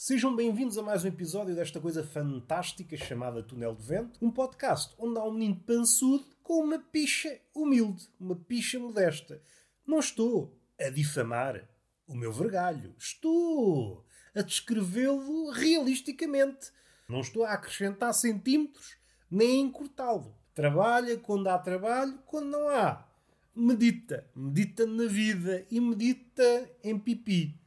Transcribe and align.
Sejam 0.00 0.36
bem-vindos 0.36 0.78
a 0.78 0.82
mais 0.82 1.02
um 1.02 1.08
episódio 1.08 1.56
desta 1.56 1.80
coisa 1.80 2.04
fantástica 2.04 2.96
chamada 2.96 3.42
Túnel 3.42 3.74
de 3.74 3.82
Vento, 3.82 4.24
um 4.24 4.30
podcast 4.30 4.94
onde 4.96 5.18
há 5.18 5.24
um 5.24 5.32
menino 5.32 5.56
pançudo 5.56 6.24
com 6.40 6.62
uma 6.62 6.78
picha 6.78 7.40
humilde, 7.52 8.08
uma 8.20 8.36
picha 8.36 8.78
modesta. 8.78 9.42
Não 9.84 9.98
estou 9.98 10.56
a 10.80 10.88
difamar 10.88 11.68
o 12.06 12.14
meu 12.14 12.32
vergalho, 12.32 12.94
estou 12.96 14.06
a 14.36 14.42
descrevê-lo 14.42 15.50
realisticamente. 15.50 16.70
Não 17.08 17.18
estou 17.18 17.44
a 17.44 17.54
acrescentar 17.54 18.14
centímetros 18.14 18.96
nem 19.28 19.64
a 19.64 19.66
encurtá-lo. 19.66 20.32
Trabalha 20.54 21.16
quando 21.16 21.48
há 21.48 21.58
trabalho, 21.58 22.16
quando 22.24 22.50
não 22.50 22.68
há. 22.68 23.04
Medita, 23.52 24.30
medita 24.32 24.86
na 24.86 25.06
vida 25.06 25.66
e 25.68 25.80
medita 25.80 26.70
em 26.84 26.96
pipi 26.96 27.58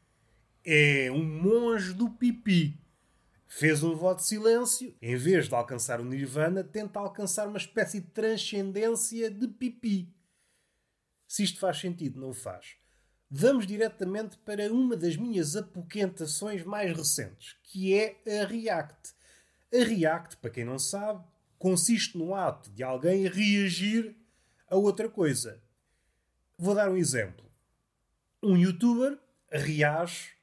é 0.65 1.11
um 1.11 1.23
monge 1.23 1.93
do 1.93 2.09
pipi. 2.09 2.79
Fez 3.47 3.83
um 3.83 3.95
voto 3.95 4.19
de 4.19 4.27
silêncio, 4.27 4.95
em 5.01 5.15
vez 5.15 5.49
de 5.49 5.55
alcançar 5.55 5.99
o 5.99 6.05
nirvana, 6.05 6.63
tenta 6.63 6.99
alcançar 6.99 7.47
uma 7.47 7.57
espécie 7.57 7.99
de 7.99 8.07
transcendência 8.07 9.29
de 9.29 9.47
pipi. 9.47 10.07
Se 11.27 11.43
isto 11.43 11.59
faz 11.59 11.79
sentido, 11.79 12.19
não 12.19 12.33
faz. 12.33 12.75
Vamos 13.29 13.65
diretamente 13.65 14.37
para 14.39 14.71
uma 14.71 14.95
das 14.95 15.15
minhas 15.15 15.55
apoquentações 15.55 16.63
mais 16.63 16.95
recentes, 16.95 17.57
que 17.63 17.93
é 17.93 18.17
a 18.41 18.45
React. 18.45 19.13
A 19.73 19.83
React, 19.83 20.37
para 20.37 20.49
quem 20.49 20.65
não 20.65 20.77
sabe, 20.77 21.23
consiste 21.57 22.17
no 22.17 22.35
ato 22.35 22.69
de 22.71 22.83
alguém 22.83 23.27
reagir 23.27 24.15
a 24.69 24.75
outra 24.75 25.07
coisa. 25.07 25.61
Vou 26.57 26.75
dar 26.75 26.89
um 26.89 26.97
exemplo. 26.97 27.45
Um 28.43 28.57
youtuber 28.57 29.17
reage 29.49 30.40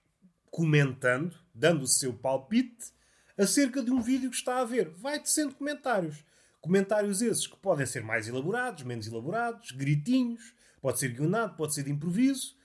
comentando, 0.50 1.38
dando 1.54 1.82
o 1.82 1.86
seu 1.86 2.12
palpite 2.12 2.92
acerca 3.36 3.82
de 3.82 3.90
um 3.90 4.00
vídeo 4.00 4.30
que 4.30 4.36
está 4.36 4.60
a 4.60 4.64
ver. 4.64 4.90
Vai 4.90 5.20
tecendo 5.20 5.54
comentários. 5.54 6.24
Comentários 6.60 7.22
esses 7.22 7.46
que 7.46 7.56
podem 7.56 7.86
ser 7.86 8.02
mais 8.02 8.26
elaborados, 8.26 8.82
menos 8.82 9.06
elaborados, 9.06 9.70
gritinhos, 9.70 10.52
pode 10.80 10.98
ser 10.98 11.08
guionado, 11.10 11.56
pode 11.56 11.74
ser 11.74 11.84
de 11.84 11.92
improviso, 11.92 12.56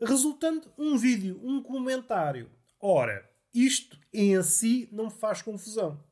resultando 0.00 0.70
um 0.76 0.96
vídeo, 0.96 1.40
um 1.42 1.62
comentário. 1.62 2.50
Ora, 2.78 3.28
isto 3.52 3.98
em 4.12 4.40
si 4.42 4.88
não 4.92 5.06
me 5.06 5.10
faz 5.10 5.42
confusão. 5.42 6.02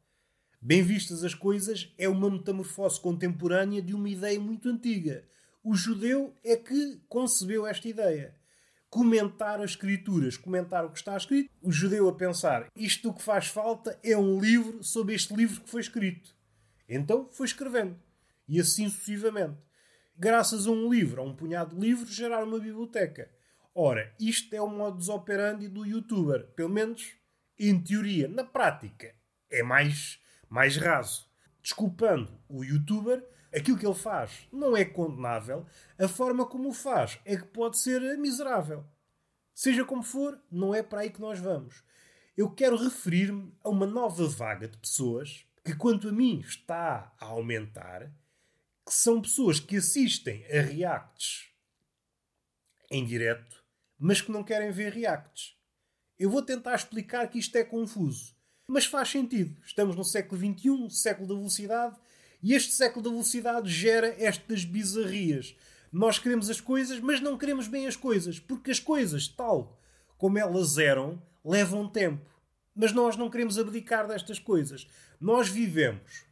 Bem 0.60 0.82
vistas 0.82 1.22
as 1.22 1.34
coisas, 1.34 1.92
é 1.96 2.08
uma 2.08 2.30
metamorfose 2.30 3.00
contemporânea 3.00 3.80
de 3.80 3.94
uma 3.94 4.08
ideia 4.08 4.40
muito 4.40 4.68
antiga. 4.68 5.24
O 5.62 5.74
judeu 5.74 6.34
é 6.42 6.56
que 6.56 7.00
concebeu 7.08 7.66
esta 7.66 7.86
ideia 7.86 8.37
comentar 8.90 9.60
as 9.60 9.72
escrituras, 9.72 10.36
comentar 10.36 10.84
o 10.84 10.90
que 10.90 10.98
está 10.98 11.16
escrito, 11.16 11.50
o 11.62 11.70
judeu 11.70 12.08
a 12.08 12.14
pensar 12.14 12.66
isto 12.74 13.12
que 13.12 13.22
faz 13.22 13.48
falta 13.48 13.98
é 14.02 14.16
um 14.16 14.40
livro 14.40 14.82
sobre 14.82 15.14
este 15.14 15.34
livro 15.34 15.60
que 15.60 15.70
foi 15.70 15.80
escrito. 15.80 16.34
Então 16.88 17.28
foi 17.30 17.46
escrevendo. 17.46 18.00
E 18.48 18.58
assim 18.58 18.88
sucessivamente. 18.88 19.58
Graças 20.16 20.66
a 20.66 20.70
um 20.70 20.90
livro, 20.90 21.20
a 21.20 21.24
um 21.24 21.36
punhado 21.36 21.76
de 21.76 21.80
livros, 21.80 22.14
gerar 22.14 22.42
uma 22.42 22.58
biblioteca. 22.58 23.30
Ora, 23.74 24.12
isto 24.18 24.54
é 24.54 24.60
o 24.60 24.68
modus 24.68 25.08
operandi 25.08 25.68
do 25.68 25.84
youtuber. 25.84 26.46
Pelo 26.56 26.70
menos 26.70 27.12
em 27.58 27.78
teoria. 27.78 28.26
Na 28.26 28.42
prática, 28.42 29.14
é 29.50 29.62
mais, 29.62 30.18
mais 30.48 30.76
raso. 30.76 31.27
Desculpando 31.68 32.32
o 32.48 32.64
youtuber, 32.64 33.22
aquilo 33.54 33.76
que 33.76 33.84
ele 33.84 33.94
faz 33.94 34.48
não 34.50 34.74
é 34.74 34.86
condenável, 34.86 35.66
a 35.98 36.08
forma 36.08 36.46
como 36.46 36.70
o 36.70 36.72
faz 36.72 37.20
é 37.26 37.36
que 37.36 37.44
pode 37.44 37.76
ser 37.76 38.00
miserável. 38.16 38.86
Seja 39.54 39.84
como 39.84 40.02
for, 40.02 40.42
não 40.50 40.74
é 40.74 40.82
para 40.82 41.02
aí 41.02 41.10
que 41.10 41.20
nós 41.20 41.38
vamos. 41.38 41.84
Eu 42.34 42.50
quero 42.50 42.74
referir-me 42.74 43.54
a 43.62 43.68
uma 43.68 43.86
nova 43.86 44.26
vaga 44.28 44.66
de 44.66 44.78
pessoas 44.78 45.44
que, 45.62 45.76
quanto 45.76 46.08
a 46.08 46.12
mim, 46.12 46.40
está 46.40 47.14
a 47.20 47.26
aumentar, 47.26 48.10
que 48.86 48.94
são 48.94 49.20
pessoas 49.20 49.60
que 49.60 49.76
assistem 49.76 50.46
a 50.46 50.62
reacts 50.62 51.52
em 52.90 53.04
direto, 53.04 53.62
mas 53.98 54.22
que 54.22 54.32
não 54.32 54.42
querem 54.42 54.70
ver 54.70 54.94
reacts. 54.94 55.54
Eu 56.18 56.30
vou 56.30 56.40
tentar 56.40 56.74
explicar 56.74 57.28
que 57.28 57.38
isto 57.38 57.54
é 57.56 57.62
confuso, 57.62 58.37
mas 58.68 58.84
faz 58.84 59.08
sentido. 59.08 59.56
Estamos 59.64 59.96
no 59.96 60.04
século 60.04 60.38
XXI, 60.38 60.90
século 60.90 61.26
da 61.26 61.34
velocidade, 61.34 61.96
e 62.42 62.52
este 62.52 62.74
século 62.74 63.02
da 63.02 63.10
velocidade 63.10 63.68
gera 63.68 64.14
estas 64.22 64.62
bizarrias. 64.62 65.56
Nós 65.90 66.18
queremos 66.18 66.50
as 66.50 66.60
coisas, 66.60 67.00
mas 67.00 67.20
não 67.20 67.38
queremos 67.38 67.66
bem 67.66 67.86
as 67.86 67.96
coisas, 67.96 68.38
porque 68.38 68.70
as 68.70 68.78
coisas, 68.78 69.26
tal 69.26 69.80
como 70.18 70.38
elas 70.38 70.76
eram, 70.76 71.20
levam 71.42 71.88
tempo. 71.88 72.28
Mas 72.74 72.92
nós 72.92 73.16
não 73.16 73.30
queremos 73.30 73.58
abdicar 73.58 74.06
destas 74.06 74.38
coisas. 74.38 74.86
Nós 75.18 75.48
vivemos 75.48 76.24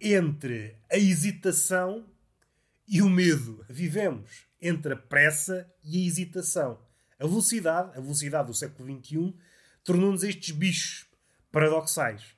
entre 0.00 0.76
a 0.90 0.96
hesitação 0.96 2.06
e 2.88 3.02
o 3.02 3.10
medo. 3.10 3.64
Vivemos 3.68 4.46
entre 4.60 4.94
a 4.94 4.96
pressa 4.96 5.70
e 5.84 5.98
a 5.98 6.06
hesitação. 6.06 6.80
A 7.18 7.26
velocidade, 7.26 7.96
a 7.96 8.00
velocidade 8.00 8.46
do 8.46 8.54
século 8.54 8.88
XXI, 8.88 9.34
tornou-nos 9.84 10.24
estes 10.24 10.50
bichos 10.52 11.09
paradoxais. 11.50 12.36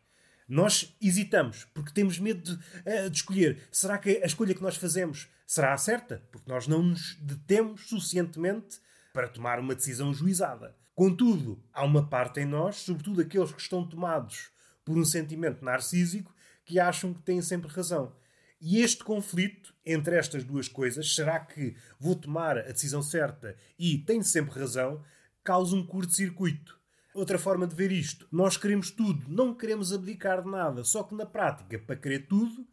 Nós 0.48 0.94
hesitamos 1.00 1.64
porque 1.72 1.92
temos 1.92 2.18
medo 2.18 2.42
de, 2.42 2.52
uh, 2.52 3.10
de, 3.10 3.16
escolher. 3.16 3.68
Será 3.70 3.98
que 3.98 4.22
a 4.22 4.26
escolha 4.26 4.54
que 4.54 4.62
nós 4.62 4.76
fazemos 4.76 5.28
será 5.46 5.72
a 5.72 5.78
certa? 5.78 6.22
Porque 6.30 6.50
nós 6.50 6.66
não 6.66 6.82
nos 6.82 7.16
detemos 7.20 7.88
suficientemente 7.88 8.80
para 9.12 9.28
tomar 9.28 9.58
uma 9.58 9.74
decisão 9.74 10.12
juizada. 10.12 10.76
Contudo, 10.94 11.62
há 11.72 11.84
uma 11.84 12.06
parte 12.06 12.40
em 12.40 12.44
nós, 12.44 12.76
sobretudo 12.76 13.22
aqueles 13.22 13.52
que 13.52 13.60
estão 13.60 13.86
tomados 13.86 14.50
por 14.84 14.98
um 14.98 15.04
sentimento 15.04 15.64
narcísico, 15.64 16.34
que 16.64 16.78
acham 16.78 17.14
que 17.14 17.22
têm 17.22 17.40
sempre 17.40 17.70
razão. 17.70 18.14
E 18.60 18.80
este 18.80 19.02
conflito 19.02 19.74
entre 19.84 20.16
estas 20.16 20.44
duas 20.44 20.68
coisas, 20.68 21.14
será 21.14 21.40
que 21.40 21.74
vou 21.98 22.14
tomar 22.14 22.58
a 22.58 22.72
decisão 22.72 23.02
certa 23.02 23.56
e 23.78 23.98
tenho 23.98 24.22
sempre 24.22 24.58
razão, 24.58 25.02
causa 25.42 25.74
um 25.74 25.84
curto-circuito. 25.84 26.78
Outra 27.14 27.38
forma 27.38 27.66
de 27.66 27.74
ver 27.74 27.92
isto, 27.92 28.26
nós 28.32 28.56
queremos 28.56 28.90
tudo, 28.90 29.28
não 29.28 29.54
queremos 29.54 29.92
abdicar 29.92 30.42
de 30.42 30.50
nada, 30.50 30.82
só 30.82 31.02
que 31.02 31.14
na 31.14 31.26
prática, 31.26 31.78
para 31.78 31.96
querer 31.96 32.26
tudo, 32.26 32.66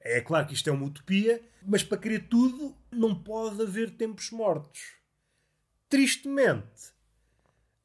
é 0.00 0.20
claro 0.20 0.46
que 0.46 0.54
isto 0.54 0.70
é 0.70 0.72
uma 0.72 0.86
utopia, 0.86 1.42
mas 1.66 1.82
para 1.82 1.98
querer 1.98 2.28
tudo 2.28 2.74
não 2.90 3.14
pode 3.14 3.60
haver 3.60 3.90
tempos 3.90 4.30
mortos. 4.30 4.94
Tristemente, 5.88 6.92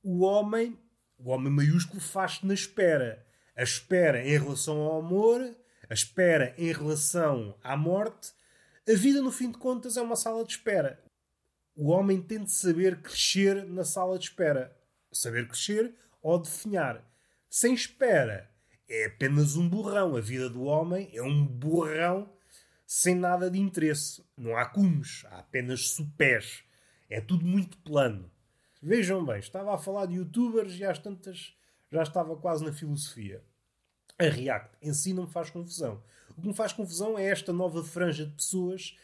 o 0.03 0.23
homem, 0.23 0.79
o 1.17 1.31
homem 1.31 1.51
maiúsculo, 1.51 1.99
faz-se 1.99 2.45
na 2.45 2.53
espera. 2.53 3.25
A 3.57 3.63
espera 3.63 4.23
em 4.23 4.37
relação 4.37 4.77
ao 4.77 4.99
amor, 4.99 5.41
a 5.89 5.93
espera 5.93 6.53
em 6.57 6.71
relação 6.71 7.57
à 7.63 7.75
morte. 7.75 8.31
A 8.87 8.93
vida, 8.93 9.21
no 9.21 9.31
fim 9.31 9.51
de 9.51 9.57
contas, 9.57 9.97
é 9.97 10.01
uma 10.01 10.15
sala 10.15 10.45
de 10.45 10.51
espera. 10.51 11.03
O 11.75 11.89
homem 11.89 12.21
tem 12.21 12.43
de 12.43 12.51
saber 12.51 13.01
crescer 13.01 13.65
na 13.65 13.83
sala 13.83 14.19
de 14.19 14.25
espera 14.25 14.75
saber 15.17 15.47
crescer 15.47 15.95
ou 16.21 16.39
definhar. 16.39 17.03
Sem 17.49 17.73
espera. 17.73 18.49
É 18.87 19.05
apenas 19.05 19.55
um 19.55 19.67
burrão. 19.67 20.15
A 20.15 20.21
vida 20.21 20.49
do 20.49 20.63
homem 20.63 21.09
é 21.13 21.21
um 21.21 21.45
burrão 21.45 22.31
sem 22.85 23.15
nada 23.15 23.49
de 23.49 23.59
interesse. 23.59 24.23
Não 24.37 24.55
há 24.55 24.65
cumes, 24.65 25.25
há 25.29 25.39
apenas 25.39 25.89
supés. 25.89 26.63
É 27.09 27.19
tudo 27.19 27.45
muito 27.45 27.77
plano. 27.79 28.31
Vejam 28.81 29.25
bem, 29.25 29.39
estava 29.39 29.73
a 29.73 29.77
falar 29.77 30.05
de 30.05 30.15
youtubers 30.15 30.73
e 30.75 30.83
às 30.83 30.99
tantas 30.99 31.55
já 31.91 32.03
estava 32.03 32.35
quase 32.35 32.63
na 32.63 32.71
filosofia. 32.71 33.43
A 34.19 34.25
React 34.25 34.77
em 34.81 34.93
si 34.93 35.13
não 35.13 35.25
me 35.25 35.31
faz 35.31 35.49
confusão. 35.49 36.03
O 36.37 36.41
que 36.41 36.47
me 36.47 36.53
faz 36.53 36.73
confusão 36.73 37.17
é 37.17 37.25
esta 37.25 37.51
nova 37.51 37.83
franja 37.83 38.25
de 38.25 38.33
pessoas 38.33 38.97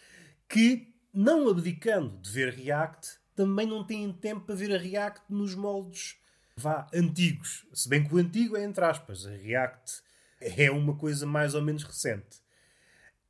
que, 0.48 0.94
não 1.14 1.50
abdicando 1.50 2.18
de 2.18 2.30
ver 2.30 2.54
React, 2.54 3.21
também 3.42 3.66
não 3.66 3.84
têm 3.84 4.14
tempo 4.14 4.46
para 4.46 4.54
ver 4.54 4.72
a 4.72 4.78
React 4.78 5.24
nos 5.28 5.56
moldes 5.56 6.16
vá, 6.56 6.88
antigos. 6.94 7.66
Se 7.74 7.90
bem 7.90 8.04
que 8.04 8.14
o 8.14 8.20
antigo 8.20 8.56
é 8.56 8.64
entre 8.64 8.86
aspas, 8.86 9.26
a 9.26 9.32
React 9.32 10.04
é 10.40 10.70
uma 10.70 10.96
coisa 10.96 11.26
mais 11.26 11.56
ou 11.56 11.62
menos 11.64 11.84
recente. 11.84 12.40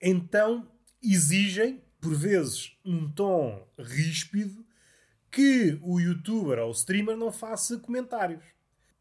Então 0.02 0.70
exigem, 1.02 1.82
por 2.02 2.14
vezes, 2.14 2.78
um 2.84 3.10
tom 3.10 3.66
ríspido 3.80 4.66
que 5.32 5.80
o 5.82 5.98
youtuber 5.98 6.60
ou 6.60 6.68
o 6.68 6.74
streamer 6.74 7.16
não 7.16 7.32
faça 7.32 7.78
comentários. 7.78 8.44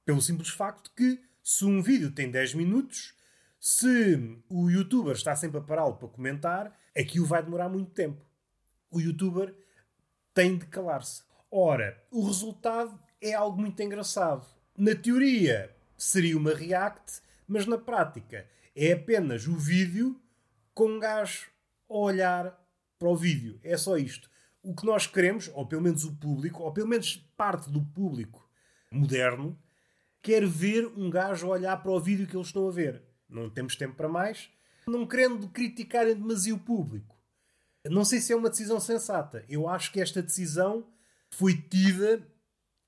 Pelo 0.05 0.23
simples 0.23 0.51
facto 0.51 0.93
que, 0.95 1.21
se 1.43 1.65
um 1.65 1.83
vídeo 1.83 2.12
tem 2.12 2.31
10 2.31 2.55
minutos, 2.55 3.15
se 3.59 4.41
o 4.49 4.71
youtuber 4.71 5.17
está 5.17 5.35
sempre 5.35 5.59
a 5.59 5.61
pará-lo 5.61 5.97
para 5.97 6.07
comentar, 6.07 6.79
aquilo 6.97 7.27
vai 7.27 7.43
demorar 7.43 7.69
muito 7.69 7.91
tempo. 7.91 8.25
O 8.93 9.01
youtuber 9.01 9.53
tem 10.35 10.56
de 10.56 10.67
calar-se. 10.67 11.23
Ora, 11.50 12.00
o 12.11 12.25
resultado 12.25 12.99
é 13.21 13.35
algo 13.35 13.61
muito 13.61 13.82
engraçado. 13.82 14.47
Na 14.77 14.94
teoria 14.94 15.75
seria 15.97 16.37
uma 16.37 16.55
react, 16.55 17.21
mas 17.47 17.67
na 17.67 17.77
prática 17.77 18.47
é 18.75 18.93
apenas 18.93 19.47
o 19.47 19.56
vídeo 19.56 20.21
com 20.73 20.87
um 20.87 20.99
gajo 20.99 21.50
a 21.88 21.94
olhar 21.94 22.59
para 22.99 23.09
o 23.09 23.17
vídeo. 23.17 23.59
É 23.62 23.77
só 23.77 23.99
isto. 23.99 24.31
O 24.62 24.75
que 24.75 24.87
nós 24.87 25.06
queremos, 25.06 25.50
ou 25.55 25.67
pelo 25.67 25.82
menos 25.82 26.05
o 26.05 26.15
público, 26.15 26.62
ou 26.62 26.73
pelo 26.73 26.88
menos 26.88 27.17
parte 27.37 27.71
do 27.71 27.83
público 27.83 28.49
moderno, 28.91 29.59
quer 30.23 30.47
ver 30.47 30.87
um 30.87 31.11
gajo 31.11 31.49
olhar 31.49 31.76
para 31.83 31.91
o 31.91 32.00
vídeo 32.00 32.26
que 32.26 32.37
eles 32.37 32.49
estão 32.49 32.69
a 32.69 32.71
ver. 32.71 33.03
Não 33.29 33.50
temos 33.50 33.76
tempo 33.76 33.94
para 33.94 34.09
mais. 34.09 34.50
Não 34.87 35.06
querendo 35.06 35.49
criticar 35.49 36.06
em 36.06 36.15
demasia 36.15 36.55
o 36.55 36.59
público. 36.59 37.17
Não 37.85 38.05
sei 38.05 38.21
se 38.21 38.32
é 38.32 38.37
uma 38.37 38.50
decisão 38.50 38.79
sensata. 38.79 39.44
Eu 39.49 39.69
acho 39.69 39.91
que 39.93 40.00
esta 40.00 40.21
decisão 40.23 40.87
foi 41.31 41.56
tida 41.56 42.23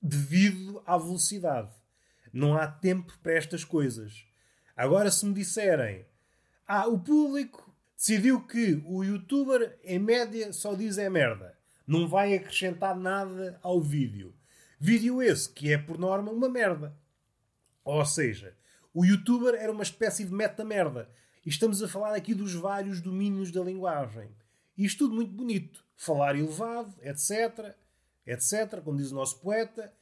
devido 0.01 0.83
à 0.85 0.99
velocidade. 0.99 1.71
Não 2.33 2.57
há 2.57 2.67
tempo 2.67 3.17
para 3.23 3.33
estas 3.33 3.65
coisas. 3.65 4.27
Agora, 4.77 5.11
se 5.11 5.25
me 5.25 5.33
disserem, 5.33 6.05
ah, 6.67 6.87
o 6.89 6.99
público 6.99 7.75
decidiu 7.97 8.41
que 8.47 8.83
o 8.85 9.03
youtuber, 9.03 9.79
em 9.85 9.99
média, 9.99 10.53
só 10.53 10.75
diz 10.75 10.99
é 10.99 11.09
merda. 11.09 11.57
Não 11.87 12.09
vai 12.09 12.35
acrescentar 12.35 12.97
nada 12.97 13.59
ao 13.63 13.81
vídeo. 13.81 14.35
Vídeo 14.79 15.23
esse 15.23 15.49
que 15.49 15.73
é, 15.73 15.79
por 15.79 15.99
norma, 15.99 16.33
uma 16.33 16.49
merda. 16.49 16.97
Ou 17.85 18.05
seja, 18.05 18.57
o 18.93 19.05
youtuber 19.05 19.55
era 19.55 19.73
uma 19.73 19.83
espécie 19.83 20.25
de 20.25 20.33
meta-merda. 20.33 21.09
E 21.45 21.49
estamos 21.49 21.83
a 21.83 21.89
falar 21.89 22.15
aqui 22.15 22.35
dos 22.35 22.55
vários 22.55 23.01
domínios 23.01 23.51
da 23.51 23.63
linguagem. 23.63 24.31
Isto 24.85 25.05
tudo 25.05 25.15
muito 25.15 25.33
bonito. 25.33 25.85
Falar 25.97 26.37
elevado, 26.37 26.95
etc. 27.03 27.75
Etc. 28.27 28.81
Como 28.83 28.99
diz 28.99 29.13
o 29.13 29.15
nosso 29.15 29.41
poeta. 29.41 29.93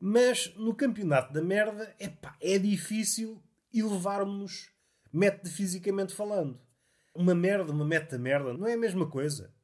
Mas 0.00 0.52
no 0.56 0.74
campeonato 0.74 1.32
da 1.32 1.42
merda, 1.42 1.94
epá, 1.98 2.36
é 2.40 2.58
difícil 2.58 3.40
elevarmos 3.72 4.70
metafisicamente 5.12 6.14
falando. 6.14 6.60
Uma 7.14 7.34
merda, 7.34 7.72
uma 7.72 7.84
meta-merda, 7.84 8.54
não 8.54 8.66
é 8.66 8.72
a 8.72 8.78
mesma 8.78 9.08
coisa. 9.08 9.54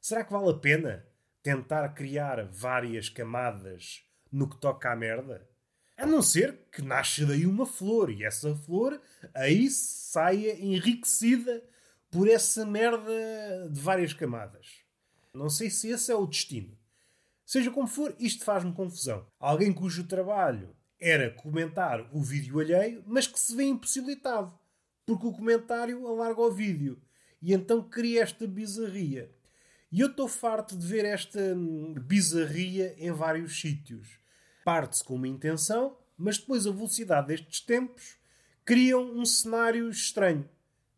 Será 0.00 0.24
que 0.24 0.32
vale 0.32 0.50
a 0.50 0.54
pena 0.54 1.06
tentar 1.42 1.88
criar 1.90 2.46
várias 2.46 3.08
camadas 3.08 4.04
no 4.30 4.48
que 4.48 4.56
toca 4.56 4.90
à 4.90 4.96
merda? 4.96 5.48
A 5.96 6.06
não 6.06 6.22
ser 6.22 6.66
que 6.72 6.82
nasça 6.82 7.24
daí 7.26 7.46
uma 7.46 7.66
flor 7.66 8.10
e 8.10 8.24
essa 8.24 8.54
flor 8.54 9.00
aí 9.32 9.68
saia 9.70 10.58
enriquecida 10.60 11.62
por 12.14 12.28
essa 12.28 12.64
merda 12.64 13.68
de 13.68 13.80
várias 13.80 14.12
camadas. 14.12 14.84
Não 15.34 15.50
sei 15.50 15.68
se 15.68 15.88
esse 15.88 16.12
é 16.12 16.14
o 16.14 16.28
destino. 16.28 16.78
Seja 17.44 17.72
como 17.72 17.88
for, 17.88 18.14
isto 18.20 18.44
faz-me 18.44 18.72
confusão. 18.72 19.26
Alguém 19.40 19.72
cujo 19.72 20.04
trabalho 20.04 20.76
era 21.00 21.28
comentar 21.30 22.08
o 22.14 22.22
vídeo 22.22 22.60
alheio, 22.60 23.02
mas 23.04 23.26
que 23.26 23.38
se 23.38 23.56
vê 23.56 23.64
impossibilitado 23.64 24.56
porque 25.04 25.26
o 25.26 25.32
comentário 25.32 26.06
alarga 26.06 26.40
o 26.40 26.52
vídeo. 26.52 27.02
E 27.42 27.52
então 27.52 27.82
cria 27.82 28.22
esta 28.22 28.46
bizarria. 28.46 29.28
E 29.90 30.00
eu 30.00 30.06
estou 30.06 30.28
farto 30.28 30.76
de 30.76 30.86
ver 30.86 31.04
esta 31.04 31.40
hum, 31.40 31.94
bizarria 31.94 32.94
em 32.96 33.10
vários 33.10 33.60
sítios. 33.60 34.20
Parte-se 34.64 35.02
com 35.02 35.16
uma 35.16 35.26
intenção, 35.26 35.98
mas 36.16 36.38
depois 36.38 36.64
a 36.64 36.70
velocidade 36.70 37.26
destes 37.26 37.60
tempos 37.60 38.16
criam 38.64 39.02
um 39.02 39.24
cenário 39.24 39.90
estranho. 39.90 40.48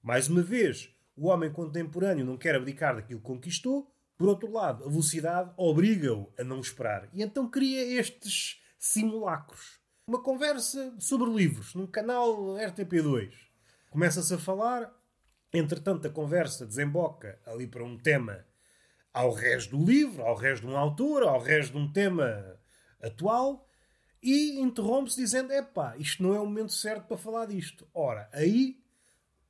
Mais 0.02 0.28
uma 0.28 0.42
vez, 0.42 0.94
o 1.16 1.28
homem 1.28 1.50
contemporâneo 1.50 2.24
não 2.24 2.36
quer 2.36 2.54
abdicar 2.54 2.94
daquilo 2.94 3.20
que 3.20 3.26
conquistou, 3.26 3.90
por 4.18 4.28
outro 4.28 4.50
lado, 4.50 4.84
a 4.84 4.88
velocidade 4.88 5.50
obriga-o 5.56 6.32
a 6.38 6.44
não 6.44 6.60
esperar. 6.60 7.08
E 7.12 7.22
então 7.22 7.50
cria 7.50 7.82
estes 7.98 8.62
simulacros. 8.78 9.78
Uma 10.06 10.22
conversa 10.22 10.94
sobre 10.98 11.30
livros 11.30 11.74
num 11.74 11.86
canal 11.86 12.54
RTP2. 12.54 13.32
Começa-se 13.90 14.32
a 14.32 14.38
falar, 14.38 14.92
entretanto 15.52 16.06
a 16.06 16.10
conversa 16.10 16.66
desemboca 16.66 17.38
ali 17.44 17.66
para 17.66 17.84
um 17.84 17.98
tema 17.98 18.44
ao 19.12 19.32
resto 19.32 19.76
do 19.76 19.84
livro, 19.84 20.22
ao 20.22 20.36
resto 20.36 20.66
de 20.66 20.72
um 20.72 20.76
autor, 20.76 21.22
ao 21.22 21.40
resto 21.40 21.72
de 21.72 21.78
um 21.78 21.90
tema 21.90 22.58
atual, 23.02 23.66
e 24.22 24.60
interrompe-se 24.60 25.16
dizendo: 25.16 25.52
epá, 25.52 25.96
isto 25.96 26.22
não 26.22 26.34
é 26.34 26.40
o 26.40 26.46
momento 26.46 26.72
certo 26.72 27.06
para 27.06 27.16
falar 27.16 27.46
disto. 27.46 27.88
Ora, 27.94 28.28
aí 28.32 28.78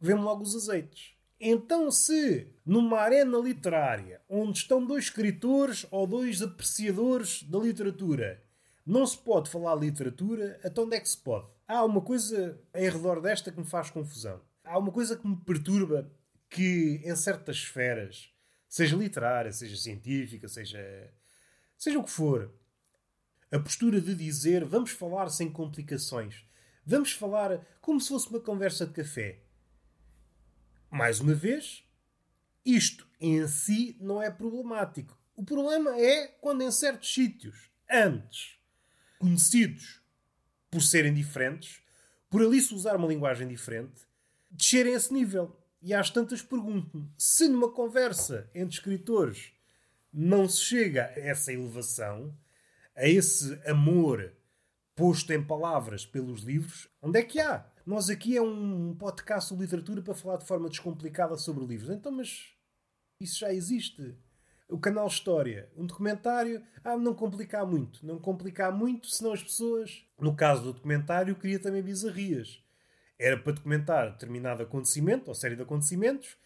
vemos 0.00 0.24
logo 0.24 0.42
os 0.42 0.54
azeites. 0.54 1.15
Então, 1.38 1.90
se 1.90 2.48
numa 2.64 2.98
arena 2.98 3.38
literária 3.38 4.22
onde 4.28 4.58
estão 4.58 4.84
dois 4.84 5.04
escritores 5.04 5.86
ou 5.90 6.06
dois 6.06 6.40
apreciadores 6.40 7.42
da 7.42 7.58
literatura 7.58 8.42
não 8.86 9.04
se 9.04 9.18
pode 9.18 9.50
falar 9.50 9.74
literatura, 9.74 10.60
até 10.62 10.80
onde 10.80 10.96
é 10.96 11.00
que 11.00 11.08
se 11.08 11.18
pode? 11.18 11.48
Há 11.66 11.84
uma 11.84 12.00
coisa 12.00 12.58
em 12.74 12.88
redor 12.88 13.20
desta 13.20 13.50
que 13.50 13.58
me 13.58 13.66
faz 13.66 13.90
confusão. 13.90 14.40
Há 14.64 14.78
uma 14.78 14.92
coisa 14.92 15.16
que 15.16 15.26
me 15.26 15.36
perturba 15.36 16.08
que 16.48 17.02
em 17.04 17.16
certas 17.16 17.56
esferas, 17.56 18.30
seja 18.68 18.96
literária, 18.96 19.52
seja 19.52 19.76
científica, 19.76 20.46
seja, 20.48 21.12
seja 21.76 21.98
o 21.98 22.04
que 22.04 22.10
for, 22.10 22.54
a 23.50 23.58
postura 23.58 24.00
de 24.00 24.14
dizer 24.14 24.64
vamos 24.64 24.90
falar 24.90 25.28
sem 25.28 25.50
complicações, 25.50 26.44
vamos 26.84 27.12
falar 27.12 27.60
como 27.80 28.00
se 28.00 28.08
fosse 28.08 28.28
uma 28.30 28.40
conversa 28.40 28.86
de 28.86 28.92
café. 28.92 29.40
Mais 30.90 31.20
uma 31.20 31.34
vez, 31.34 31.84
isto 32.64 33.06
em 33.20 33.46
si 33.46 33.96
não 34.00 34.22
é 34.22 34.30
problemático. 34.30 35.18
O 35.34 35.44
problema 35.44 35.98
é 36.00 36.28
quando 36.40 36.62
em 36.62 36.70
certos 36.70 37.12
sítios, 37.12 37.70
antes, 37.90 38.58
conhecidos 39.18 40.00
por 40.70 40.82
serem 40.82 41.14
diferentes, 41.14 41.80
por 42.28 42.42
ali 42.42 42.60
se 42.60 42.74
usar 42.74 42.96
uma 42.96 43.08
linguagem 43.08 43.46
diferente, 43.46 44.06
descerem 44.50 44.94
esse 44.94 45.12
nível. 45.12 45.60
E 45.82 45.94
às 45.94 46.10
tantas 46.10 46.42
pergunto-me 46.42 47.08
se 47.16 47.48
numa 47.48 47.70
conversa 47.70 48.50
entre 48.54 48.74
escritores 48.74 49.52
não 50.12 50.48
se 50.48 50.60
chega 50.62 51.04
a 51.04 51.20
essa 51.20 51.52
elevação, 51.52 52.36
a 52.96 53.06
esse 53.06 53.60
amor 53.66 54.32
posto 54.94 55.32
em 55.32 55.44
palavras 55.44 56.06
pelos 56.06 56.42
livros, 56.42 56.88
onde 57.02 57.18
é 57.18 57.22
que 57.22 57.38
há? 57.38 57.70
Nós 57.86 58.10
aqui 58.10 58.36
é 58.36 58.42
um 58.42 58.96
podcast 58.96 59.48
sobre 59.48 59.62
literatura 59.62 60.02
para 60.02 60.12
falar 60.12 60.38
de 60.38 60.44
forma 60.44 60.68
descomplicada 60.68 61.38
sobre 61.38 61.64
livros. 61.64 61.90
Então, 61.90 62.10
mas 62.10 62.48
isso 63.20 63.38
já 63.38 63.54
existe 63.54 64.18
o 64.68 64.76
canal 64.76 65.06
História, 65.06 65.70
um 65.76 65.86
documentário, 65.86 66.60
ah, 66.82 66.96
não 66.96 67.14
complicar 67.14 67.64
muito, 67.64 68.04
não 68.04 68.18
complicar 68.18 68.72
muito, 68.72 69.06
senão 69.06 69.32
as 69.32 69.40
pessoas, 69.40 70.04
no 70.18 70.34
caso 70.34 70.64
do 70.64 70.72
documentário, 70.72 71.36
queria 71.36 71.60
também 71.60 71.80
bizarrias. 71.80 72.60
Era 73.16 73.38
para 73.38 73.52
documentar 73.52 74.10
determinado 74.10 74.64
acontecimento 74.64 75.28
ou 75.28 75.34
série 75.36 75.54
de 75.54 75.62
acontecimentos, 75.62 76.36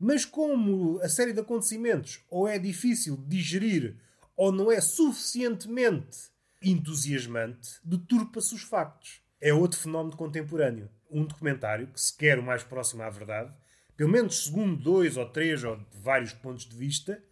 mas 0.00 0.24
como 0.24 0.98
a 1.00 1.08
série 1.08 1.32
de 1.32 1.38
acontecimentos 1.38 2.24
ou 2.28 2.48
é 2.48 2.58
difícil 2.58 3.16
de 3.16 3.36
digerir 3.36 3.96
ou 4.36 4.50
não 4.50 4.68
é 4.68 4.80
suficientemente 4.80 6.32
entusiasmante, 6.60 7.78
deturpa-se 7.84 8.52
os 8.52 8.62
factos. 8.62 9.27
É 9.40 9.52
outro 9.52 9.78
fenómeno 9.78 10.16
contemporâneo. 10.16 10.90
Um 11.10 11.24
documentário 11.24 11.86
que 11.88 12.00
se 12.00 12.16
quer 12.16 12.38
o 12.38 12.42
mais 12.42 12.62
próximo 12.62 13.02
à 13.02 13.10
verdade, 13.10 13.54
pelo 13.96 14.10
menos 14.10 14.44
segundo 14.44 14.76
dois 14.76 15.16
ou 15.16 15.28
três 15.28 15.64
ou 15.64 15.78
vários 15.92 16.32
pontos 16.32 16.64
de 16.64 16.76
vista, 16.76 17.22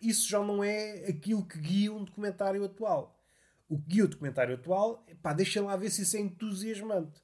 isso 0.00 0.28
já 0.28 0.40
não 0.40 0.64
é 0.64 1.04
aquilo 1.08 1.46
que 1.46 1.58
guia 1.58 1.92
um 1.92 2.04
documentário 2.04 2.64
atual. 2.64 3.20
O 3.68 3.78
que 3.78 3.88
guia 3.88 4.04
o 4.04 4.08
documentário 4.08 4.54
atual, 4.54 5.06
pá, 5.22 5.32
deixa 5.32 5.62
lá 5.62 5.76
ver 5.76 5.90
se 5.90 6.02
isso 6.02 6.16
é 6.16 6.20
entusiasmante. 6.20 7.20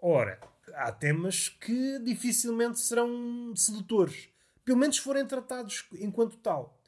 Ora, 0.00 0.40
há 0.74 0.90
temas 0.90 1.48
que 1.48 1.98
dificilmente 2.00 2.80
serão 2.80 3.54
sedutores. 3.54 4.28
Pelo 4.64 4.78
menos 4.78 4.98
forem 4.98 5.26
tratados 5.26 5.86
enquanto 6.00 6.36
tal. 6.38 6.80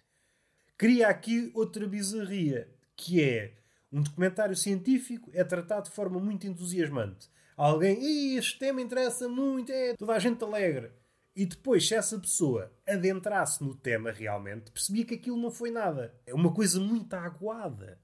Cria 0.78 1.08
aqui 1.08 1.50
outra 1.54 1.86
bizarria, 1.86 2.68
que 2.96 3.22
é 3.22 3.54
um 3.92 4.02
documentário 4.02 4.56
científico 4.56 5.30
é 5.32 5.44
tratado 5.44 5.88
de 5.88 5.94
forma 5.94 6.18
muito 6.18 6.46
entusiasmante. 6.46 7.28
Alguém, 7.56 8.36
este 8.36 8.58
tema 8.58 8.82
interessa 8.82 9.28
muito, 9.28 9.72
é 9.72 9.94
toda 9.94 10.12
a 10.12 10.18
gente 10.18 10.42
alegre. 10.44 10.90
E 11.34 11.44
depois, 11.44 11.86
se 11.86 11.94
essa 11.94 12.18
pessoa 12.18 12.72
adentrasse 12.86 13.62
no 13.62 13.74
tema 13.74 14.10
realmente, 14.10 14.70
percebia 14.70 15.04
que 15.04 15.14
aquilo 15.14 15.36
não 15.36 15.50
foi 15.50 15.70
nada. 15.70 16.14
É 16.26 16.34
uma 16.34 16.52
coisa 16.52 16.80
muito 16.80 17.12
aguada. 17.14 17.98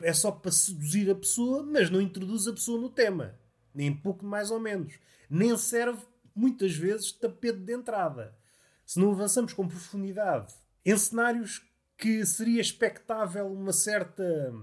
É 0.00 0.12
só 0.12 0.30
para 0.30 0.52
seduzir 0.52 1.10
a 1.10 1.14
pessoa, 1.14 1.62
mas 1.62 1.90
não 1.90 2.00
introduz 2.00 2.46
a 2.46 2.52
pessoa 2.52 2.80
no 2.80 2.88
tema. 2.88 3.38
Nem 3.74 3.94
pouco 3.94 4.24
mais 4.24 4.50
ou 4.50 4.60
menos. 4.60 4.98
Nem 5.28 5.56
serve, 5.56 6.04
muitas 6.34 6.74
vezes, 6.74 7.10
tapete 7.12 7.58
de 7.58 7.72
entrada. 7.72 8.36
Se 8.86 8.98
não 8.98 9.10
avançamos 9.10 9.52
com 9.52 9.66
profundidade 9.66 10.54
em 10.84 10.96
cenários 10.96 11.62
que 11.96 12.24
seria 12.24 12.60
expectável 12.60 13.52
uma 13.52 13.72
certa 13.72 14.54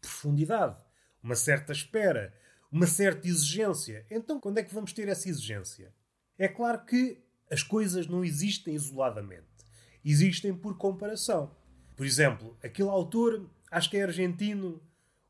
profundidade, 0.00 0.82
uma 1.22 1.36
certa 1.36 1.72
espera, 1.72 2.34
uma 2.70 2.86
certa 2.86 3.26
exigência, 3.26 4.06
então 4.10 4.40
quando 4.40 4.58
é 4.58 4.62
que 4.62 4.74
vamos 4.74 4.92
ter 4.92 5.08
essa 5.08 5.28
exigência? 5.28 5.92
É 6.38 6.48
claro 6.48 6.84
que 6.84 7.22
as 7.50 7.62
coisas 7.62 8.06
não 8.06 8.24
existem 8.24 8.74
isoladamente. 8.74 9.46
Existem 10.04 10.54
por 10.54 10.78
comparação. 10.78 11.54
Por 11.96 12.06
exemplo, 12.06 12.56
aquele 12.62 12.88
autor, 12.88 13.50
acho 13.70 13.90
que 13.90 13.96
é 13.96 14.04
argentino, 14.04 14.80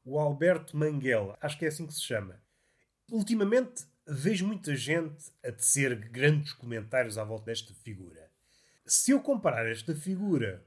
o 0.04 0.18
Alberto 0.18 0.76
Manguela, 0.76 1.36
acho 1.40 1.58
que 1.58 1.64
é 1.64 1.68
assim 1.68 1.86
que 1.86 1.94
se 1.94 2.02
chama. 2.02 2.40
Ultimamente 3.10 3.84
vejo 4.06 4.46
muita 4.46 4.76
gente 4.76 5.32
a 5.44 5.50
tecer 5.50 5.96
grandes 6.10 6.52
comentários 6.52 7.18
à 7.18 7.24
volta 7.24 7.46
desta 7.46 7.72
figura. 7.74 8.30
Se 8.84 9.12
eu 9.12 9.20
comparar 9.20 9.68
esta 9.68 9.94
figura 9.94 10.64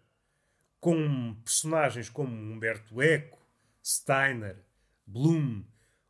com 0.80 1.36
personagens 1.44 2.10
como 2.10 2.34
Humberto 2.34 3.02
Eco, 3.02 3.43
Steiner, 3.84 4.64
Bloom 5.06 5.66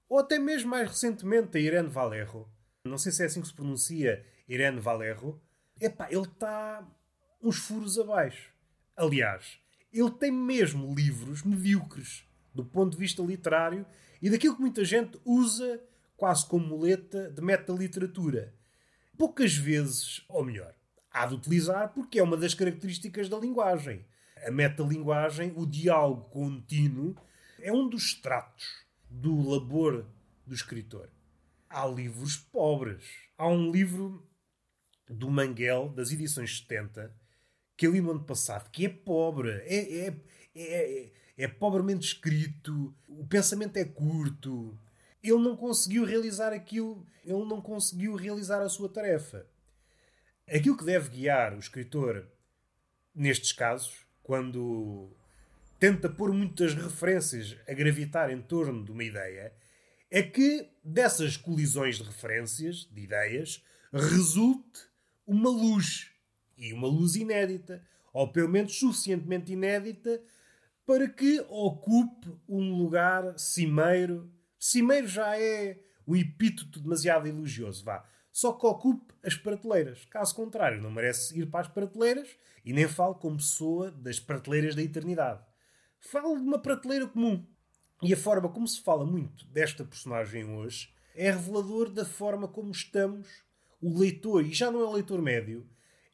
ou 0.08 0.20
até 0.20 0.38
mesmo 0.38 0.70
mais 0.70 0.90
recentemente 0.90 1.58
a 1.58 1.62
Irene 1.62 1.90
Valerro. 1.90 2.48
Não 2.86 3.00
sei 3.00 3.12
se 3.12 3.24
é 3.24 3.26
assim 3.26 3.42
que 3.42 3.48
se 3.48 3.54
pronuncia 3.54 4.24
Irene 4.48 4.80
Valerro. 4.80 5.42
Epá, 5.82 6.08
ele 6.12 6.22
está 6.22 6.88
uns 7.42 7.58
furos 7.58 7.98
abaixo. 7.98 8.54
Aliás, 8.96 9.58
ele 9.92 10.12
tem 10.12 10.32
mesmo 10.32 10.94
livros 10.94 11.42
medíocres 11.42 12.26
do 12.54 12.64
ponto 12.64 12.92
de 12.92 12.98
vista 12.98 13.24
literário 13.24 13.86
e 14.22 14.30
daquilo 14.30 14.56
que 14.56 14.62
muita 14.62 14.86
gente 14.86 15.20
usa 15.26 15.82
quase 16.16 16.46
como 16.46 16.68
muleta 16.68 17.32
de 17.32 17.42
metaliteratura. 17.42 18.54
Poucas 19.18 19.56
vezes, 19.56 20.24
ou 20.30 20.46
melhor, 20.46 20.76
há 21.12 21.26
de 21.26 21.34
utilizar 21.34 21.92
porque 21.94 22.20
é 22.20 22.24
uma 22.24 22.38
das 22.38 22.54
características 22.54 23.28
da 23.28 23.38
linguagem. 23.38 24.06
A 24.46 24.52
metalinguagem, 24.52 25.54
o 25.56 25.66
diálogo 25.66 26.30
contínuo, 26.30 27.16
é 27.64 27.72
um 27.72 27.88
dos 27.88 28.04
estratos 28.08 28.86
do 29.10 29.50
labor 29.50 30.06
do 30.46 30.54
escritor. 30.54 31.10
Há 31.70 31.88
livros 31.88 32.36
pobres. 32.36 33.04
Há 33.38 33.48
um 33.48 33.72
livro 33.72 34.28
do 35.10 35.32
Manguel, 35.32 35.90
das 35.90 36.12
edições 36.12 36.60
70, 36.60 37.16
que 37.78 37.88
eu 37.88 37.94
li 37.94 38.02
no 38.02 38.12
ano 38.12 38.24
passado, 38.24 38.70
que 38.70 38.86
é 38.86 38.90
pobre. 38.90 39.50
É, 39.66 40.08
é, 40.08 40.16
é, 40.56 41.12
é 41.38 41.48
pobremente 41.48 42.06
escrito, 42.06 42.94
o 43.08 43.26
pensamento 43.26 43.78
é 43.78 43.86
curto. 43.86 44.78
Ele 45.24 45.42
não 45.42 45.56
conseguiu 45.56 46.04
realizar 46.04 46.52
aquilo, 46.52 47.08
ele 47.24 47.46
não 47.46 47.62
conseguiu 47.62 48.16
realizar 48.16 48.62
a 48.62 48.70
sua 48.70 48.90
tarefa. 48.90 49.48
Aquilo 50.48 50.76
que 50.76 50.84
deve 50.84 51.10
guiar 51.10 51.54
o 51.54 51.60
escritor 51.60 52.28
nestes 53.16 53.54
casos, 53.54 54.06
quando 54.22 55.16
tenta 55.84 56.08
pôr 56.08 56.32
muitas 56.32 56.74
referências 56.74 57.58
a 57.68 57.74
gravitar 57.74 58.30
em 58.30 58.42
torno 58.42 58.86
de 58.86 58.90
uma 58.90 59.04
ideia, 59.04 59.54
é 60.10 60.24
que 60.24 60.70
dessas 60.82 61.36
colisões 61.36 61.98
de 61.98 62.04
referências, 62.04 62.88
de 62.90 63.02
ideias, 63.02 63.62
resulte 63.92 64.80
uma 65.28 65.50
luz. 65.50 66.10
E 66.58 66.72
uma 66.72 66.88
luz 66.88 67.18
inédita, 67.18 67.86
ou 68.14 68.32
pelo 68.32 68.48
menos 68.48 68.80
suficientemente 68.80 69.52
inédita 69.52 70.24
para 70.86 71.06
que 71.06 71.46
ocupe 71.50 72.34
um 72.48 72.78
lugar 72.78 73.38
cimeiro. 73.38 74.32
Cimeiro 74.58 75.08
já 75.10 75.38
é 75.38 75.82
um 76.08 76.16
epíteto 76.16 76.80
demasiado 76.80 77.28
elogioso, 77.28 77.84
vá. 77.84 78.08
Só 78.32 78.54
que 78.54 78.66
ocupe 78.66 79.14
as 79.22 79.36
prateleiras. 79.36 80.06
Caso 80.06 80.34
contrário, 80.34 80.82
não 80.82 80.90
merece 80.90 81.38
ir 81.38 81.48
para 81.48 81.60
as 81.60 81.68
prateleiras 81.68 82.30
e 82.64 82.72
nem 82.72 82.88
falo 82.88 83.16
como 83.16 83.36
pessoa 83.36 83.92
das 83.92 84.18
prateleiras 84.18 84.76
da 84.76 84.82
eternidade. 84.82 85.44
Falo 86.06 86.36
de 86.36 86.44
uma 86.44 86.60
prateleira 86.60 87.08
comum. 87.08 87.46
E 88.02 88.14
a 88.14 88.18
forma 88.18 88.50
como 88.50 88.68
se 88.68 88.82
fala 88.82 89.06
muito 89.06 89.46
desta 89.48 89.86
personagem 89.86 90.44
hoje 90.44 90.94
é 91.16 91.32
revelador 91.32 91.90
da 91.90 92.04
forma 92.04 92.46
como 92.46 92.72
estamos, 92.72 93.28
o 93.82 93.98
leitor, 93.98 94.46
e 94.46 94.54
já 94.54 94.70
não 94.70 94.82
é 94.82 94.84
o 94.84 94.92
leitor 94.92 95.22
médio, 95.22 95.66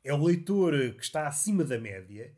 é 0.03 0.13
o 0.13 0.23
leitor 0.23 0.73
que 0.93 1.03
está 1.03 1.27
acima 1.27 1.63
da 1.63 1.79
média, 1.79 2.31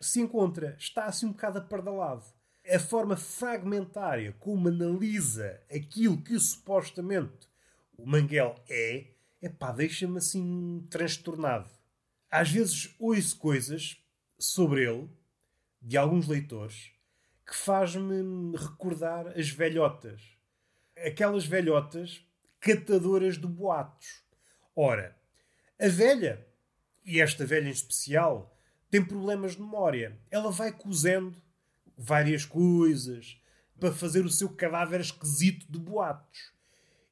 se 0.00 0.20
encontra, 0.20 0.76
está 0.80 1.04
assim 1.06 1.26
um 1.26 1.32
bocado 1.32 1.58
apardalado. 1.58 2.24
A 2.68 2.78
forma 2.78 3.16
fragmentária 3.16 4.34
como 4.40 4.68
analisa 4.68 5.62
aquilo 5.72 6.20
que 6.20 6.38
supostamente 6.40 7.48
o 7.96 8.04
Manguel 8.04 8.56
é, 8.68 9.12
é 9.40 9.48
pá, 9.48 9.70
deixa-me 9.70 10.18
assim 10.18 10.84
transtornado. 10.90 11.70
Às 12.28 12.50
vezes 12.50 12.94
ouço 12.98 13.38
coisas 13.38 13.96
sobre 14.36 14.84
ele, 14.84 15.08
de 15.80 15.96
alguns 15.96 16.26
leitores, 16.26 16.95
que 17.46 17.54
faz-me 17.54 18.56
recordar 18.56 19.28
as 19.28 19.48
velhotas. 19.48 20.20
Aquelas 20.96 21.46
velhotas 21.46 22.26
catadoras 22.58 23.38
de 23.38 23.46
boatos. 23.46 24.24
Ora, 24.74 25.16
a 25.78 25.88
velha, 25.88 26.44
e 27.04 27.20
esta 27.20 27.46
velha 27.46 27.68
em 27.68 27.72
especial, 27.72 28.58
tem 28.90 29.04
problemas 29.04 29.52
de 29.52 29.60
memória. 29.60 30.18
Ela 30.30 30.50
vai 30.50 30.72
cozendo 30.72 31.40
várias 31.96 32.44
coisas 32.44 33.40
para 33.78 33.92
fazer 33.92 34.24
o 34.24 34.30
seu 34.30 34.48
cadáver 34.48 35.00
esquisito 35.00 35.70
de 35.70 35.78
boatos. 35.78 36.52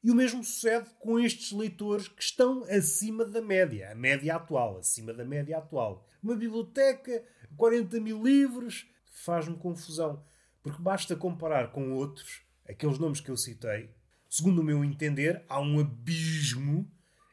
E 0.03 0.11
o 0.11 0.14
mesmo 0.14 0.43
sucede 0.43 0.91
com 0.99 1.19
estes 1.19 1.53
leitores 1.53 2.09
que 2.09 2.23
estão 2.23 2.64
acima 2.64 3.25
da 3.25 3.41
média, 3.41 3.91
a 3.91 3.95
média 3.95 4.37
atual, 4.37 4.79
acima 4.79 5.14
da 5.14 5.25
média 5.25 5.57
atual. 5.57 6.07
Uma 6.23 6.35
biblioteca, 6.35 7.23
40 7.57 8.00
mil 8.00 8.23
livros, 8.23 8.87
faz-me 9.18 9.56
confusão. 9.56 10.23
Porque 10.62 10.83
basta 10.83 11.14
comparar 11.14 11.73
com 11.73 11.92
outros, 11.92 12.42
aqueles 12.68 12.99
nomes 12.99 13.21
que 13.21 13.30
eu 13.30 13.37
citei, 13.37 13.90
segundo 14.28 14.61
o 14.61 14.64
meu 14.64 14.85
entender, 14.85 15.44
há 15.49 15.61
um 15.61 15.78
abismo, 15.78 16.90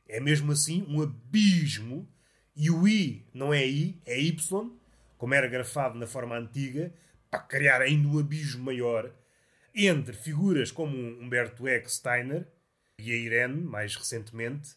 é 0.08 0.20
mesmo 0.20 0.52
assim, 0.52 0.86
um 0.88 1.02
abismo 1.02 2.08
e 2.56 2.70
o 2.70 2.88
I 2.88 3.26
não 3.34 3.54
é 3.54 3.66
I, 3.66 4.02
é 4.06 4.20
Y, 4.20 4.72
como 5.18 5.34
era 5.34 5.48
grafado 5.48 5.98
na 5.98 6.08
forma 6.08 6.38
antiga, 6.38 6.94
para 7.30 7.40
criar 7.40 7.82
ainda 7.82 8.08
um 8.08 8.20
abismo 8.20 8.66
maior 8.66 9.14
entre 9.74 10.14
figuras 10.14 10.70
como 10.72 10.96
Humberto 10.96 11.68
Eck 11.68 11.90
Steiner 11.90 12.46
e 12.98 13.12
a 13.12 13.16
Irene, 13.16 13.62
mais 13.62 13.96
recentemente, 13.96 14.76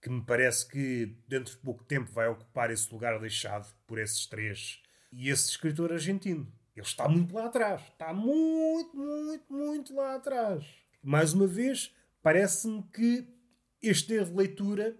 que 0.00 0.10
me 0.10 0.22
parece 0.22 0.66
que 0.66 1.16
dentro 1.28 1.54
de 1.54 1.60
pouco 1.60 1.84
tempo 1.84 2.10
vai 2.10 2.26
ocupar 2.26 2.70
esse 2.70 2.90
lugar 2.92 3.20
deixado 3.20 3.72
por 3.86 3.98
esses 3.98 4.26
três. 4.26 4.82
E 5.12 5.28
esse 5.28 5.50
escritor 5.50 5.92
argentino. 5.92 6.50
Ele 6.74 6.86
está 6.86 7.06
muito 7.08 7.34
lá 7.34 7.46
atrás. 7.46 7.82
Está 7.82 8.14
muito, 8.14 8.96
muito, 8.96 9.52
muito 9.52 9.94
lá 9.94 10.14
atrás. 10.14 10.64
Mais 11.02 11.34
uma 11.34 11.46
vez, 11.46 11.94
parece-me 12.22 12.82
que 12.84 13.26
este 13.82 14.14
erro 14.14 14.30
de 14.30 14.36
leitura 14.36 14.96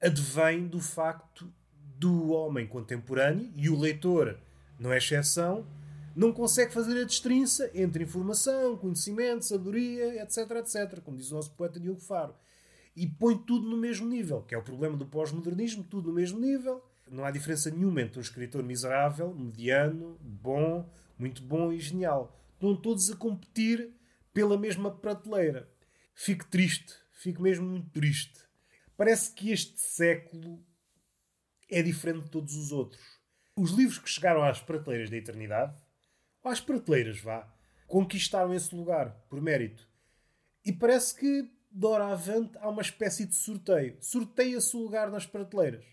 advém 0.00 0.66
do 0.66 0.80
facto 0.80 1.52
do 1.96 2.32
homem 2.32 2.66
contemporâneo, 2.66 3.52
e 3.56 3.70
o 3.70 3.78
leitor 3.78 4.38
não 4.78 4.92
é 4.92 4.98
exceção, 4.98 5.66
não 6.14 6.32
consegue 6.32 6.72
fazer 6.72 7.00
a 7.00 7.04
destrinça 7.04 7.70
entre 7.74 8.04
informação, 8.04 8.76
conhecimento, 8.76 9.44
sabedoria, 9.44 10.22
etc, 10.22 10.50
etc, 10.56 11.00
como 11.02 11.16
diz 11.16 11.30
o 11.30 11.36
nosso 11.36 11.52
poeta 11.52 11.80
Diogo 11.80 12.00
Faro. 12.00 12.34
E 12.96 13.06
põe 13.06 13.36
tudo 13.36 13.68
no 13.68 13.76
mesmo 13.76 14.06
nível, 14.06 14.42
que 14.42 14.54
é 14.54 14.58
o 14.58 14.62
problema 14.62 14.96
do 14.96 15.06
pós-modernismo, 15.06 15.82
tudo 15.84 16.08
no 16.08 16.14
mesmo 16.14 16.38
nível. 16.38 16.84
Não 17.10 17.24
há 17.24 17.30
diferença 17.30 17.70
nenhuma 17.70 18.02
entre 18.02 18.18
um 18.18 18.22
escritor 18.22 18.62
miserável, 18.62 19.34
mediano, 19.34 20.18
bom, 20.20 20.90
muito 21.18 21.42
bom 21.42 21.72
e 21.72 21.78
genial. 21.78 22.38
Estão 22.54 22.74
todos 22.76 23.10
a 23.10 23.16
competir 23.16 23.90
pela 24.32 24.58
mesma 24.58 24.90
prateleira. 24.90 25.68
Fico 26.14 26.44
triste, 26.46 26.94
fico 27.12 27.42
mesmo 27.42 27.66
muito 27.66 27.90
triste 27.90 28.44
Parece 28.96 29.32
que 29.32 29.50
este 29.50 29.80
século 29.80 30.64
é 31.68 31.82
diferente 31.82 32.24
de 32.24 32.30
todos 32.30 32.54
os 32.54 32.70
outros. 32.70 33.02
Os 33.56 33.72
livros 33.72 33.98
que 33.98 34.08
chegaram 34.08 34.44
às 34.44 34.60
prateleiras 34.60 35.10
da 35.10 35.16
eternidade, 35.16 35.76
ou 36.42 36.50
às 36.50 36.60
prateleiras, 36.60 37.20
vá, 37.20 37.52
conquistaram 37.88 38.54
esse 38.54 38.74
lugar 38.74 39.10
por 39.28 39.40
mérito. 39.40 39.88
E 40.64 40.72
parece 40.72 41.14
que, 41.18 41.50
doravante, 41.70 42.56
há 42.58 42.68
uma 42.68 42.82
espécie 42.82 43.26
de 43.26 43.34
sorteio. 43.34 43.96
Sorteia-se 44.00 44.76
o 44.76 44.80
lugar 44.80 45.10
nas 45.10 45.26
prateleiras. 45.26 45.84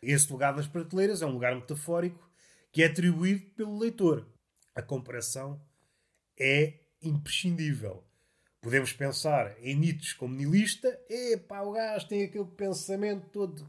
Esse 0.00 0.30
lugar 0.32 0.54
nas 0.54 0.66
prateleiras 0.66 1.22
é 1.22 1.26
um 1.26 1.32
lugar 1.32 1.54
metafórico 1.54 2.28
que 2.70 2.82
é 2.82 2.86
atribuído 2.86 3.50
pelo 3.50 3.78
leitor. 3.78 4.26
A 4.74 4.82
comparação 4.82 5.60
é 6.38 6.74
imprescindível. 7.02 8.04
Podemos 8.60 8.92
pensar 8.92 9.56
em 9.60 9.74
Nietzsche 9.74 10.16
como 10.16 10.34
nihilista. 10.34 10.88
Epá, 11.08 11.62
o 11.62 11.72
gajo 11.72 12.08
tem 12.08 12.24
aquele 12.24 12.44
pensamento 12.44 13.28
todo, 13.30 13.68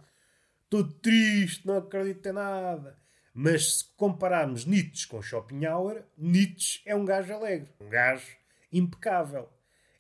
todo 0.69 0.93
triste, 0.93 1.65
não 1.65 1.77
acredita 1.77 2.29
em 2.29 2.33
nada. 2.33 2.97
Mas 3.33 3.79
se 3.79 3.85
compararmos 3.95 4.65
Nietzsche 4.65 5.07
com 5.07 5.21
Schopenhauer, 5.21 6.03
Nietzsche 6.17 6.81
é 6.85 6.95
um 6.95 7.05
gajo 7.05 7.33
alegre, 7.33 7.69
um 7.79 7.89
gajo 7.89 8.35
impecável. 8.71 9.49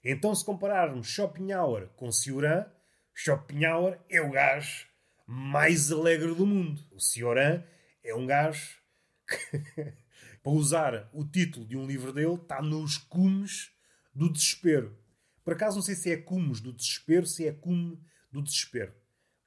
Então, 0.03 0.33
se 0.33 0.43
compararmos 0.43 1.07
Schopenhauer 1.07 1.87
com 1.95 2.11
Cioran, 2.11 2.65
Schopenhauer 3.13 3.99
é 4.09 4.21
o 4.21 4.31
gajo 4.31 4.88
mais 5.31 5.91
alegre 5.91 6.33
do 6.33 6.43
mundo. 6.43 6.83
O 6.91 6.99
Cioran 6.99 7.63
é 8.03 8.15
um 8.15 8.25
gajo 8.25 8.79
que, 9.27 9.59
para 10.41 10.51
usar 10.51 11.07
o 11.13 11.23
título 11.23 11.67
de 11.67 11.77
um 11.77 11.85
livro 11.85 12.11
dele, 12.11 12.33
está 12.33 12.63
nos 12.63 12.97
cumes 12.97 13.69
do 14.11 14.27
desespero. 14.27 14.97
Por 15.43 15.53
acaso 15.53 15.75
não 15.75 15.83
sei 15.83 15.93
se 15.93 16.11
é 16.11 16.17
cumes 16.17 16.59
do 16.59 16.73
desespero, 16.73 17.27
se 17.27 17.47
é 17.47 17.51
cume 17.51 18.01
do 18.31 18.41
desespero. 18.41 18.91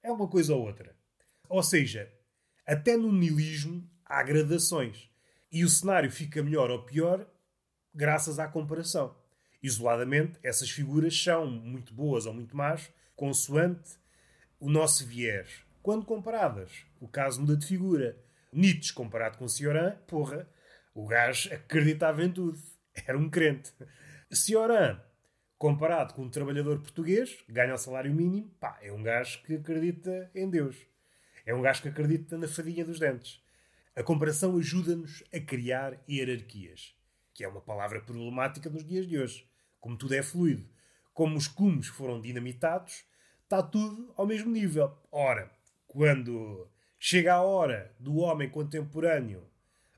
É 0.00 0.12
uma 0.12 0.28
coisa 0.28 0.54
ou 0.54 0.64
outra. 0.64 0.96
Ou 1.48 1.64
seja, 1.64 2.08
até 2.64 2.96
no 2.96 3.10
niilismo 3.10 3.84
há 4.04 4.22
gradações. 4.22 5.10
E 5.50 5.64
o 5.64 5.68
cenário 5.68 6.12
fica 6.12 6.44
melhor 6.44 6.70
ou 6.70 6.84
pior 6.84 7.26
graças 7.92 8.38
à 8.38 8.46
comparação. 8.46 9.16
Isoladamente, 9.60 10.38
essas 10.44 10.70
figuras 10.70 11.20
são 11.20 11.50
muito 11.50 11.92
boas 11.92 12.24
ou 12.24 12.32
muito 12.32 12.56
más, 12.56 12.88
consoante 13.16 13.98
o 14.60 14.70
nosso 14.70 15.04
viés. 15.04 15.71
Quando 15.82 16.06
comparadas, 16.06 16.86
o 17.00 17.08
caso 17.08 17.40
muda 17.40 17.56
de 17.56 17.66
figura. 17.66 18.16
Nietzsche 18.52 18.92
comparado 18.92 19.38
com 19.38 19.48
Cioran, 19.48 19.96
porra, 20.06 20.48
o 20.94 21.06
gajo 21.06 21.52
acreditava 21.52 22.22
em 22.22 22.30
tudo. 22.30 22.58
Era 23.06 23.18
um 23.18 23.28
crente. 23.28 23.72
Cioran, 24.30 25.00
Comparado 25.62 26.14
com 26.14 26.22
um 26.22 26.28
trabalhador 26.28 26.80
português, 26.80 27.38
ganha 27.48 27.72
o 27.72 27.78
salário 27.78 28.12
mínimo, 28.12 28.50
pá, 28.58 28.80
é 28.82 28.92
um 28.92 29.00
gajo 29.00 29.40
que 29.44 29.54
acredita 29.54 30.28
em 30.34 30.50
Deus. 30.50 30.76
É 31.46 31.54
um 31.54 31.62
gajo 31.62 31.82
que 31.82 31.88
acredita 31.88 32.36
na 32.36 32.48
fadinha 32.48 32.84
dos 32.84 32.98
dentes. 32.98 33.40
A 33.94 34.02
comparação 34.02 34.58
ajuda-nos 34.58 35.22
a 35.32 35.38
criar 35.38 36.02
hierarquias, 36.08 36.96
que 37.32 37.44
é 37.44 37.48
uma 37.48 37.60
palavra 37.60 38.00
problemática 38.00 38.68
nos 38.68 38.84
dias 38.84 39.06
de 39.06 39.16
hoje. 39.16 39.48
Como 39.78 39.96
tudo 39.96 40.14
é 40.16 40.22
fluido, 40.24 40.68
como 41.14 41.36
os 41.36 41.46
cumes 41.46 41.86
foram 41.86 42.20
dinamitados, 42.20 43.04
está 43.44 43.62
tudo 43.62 44.12
ao 44.16 44.26
mesmo 44.26 44.50
nível. 44.50 44.92
Ora, 45.12 45.48
quando 45.92 46.66
chega 46.98 47.34
a 47.34 47.42
hora 47.42 47.94
do 48.00 48.16
homem 48.16 48.48
contemporâneo 48.48 49.46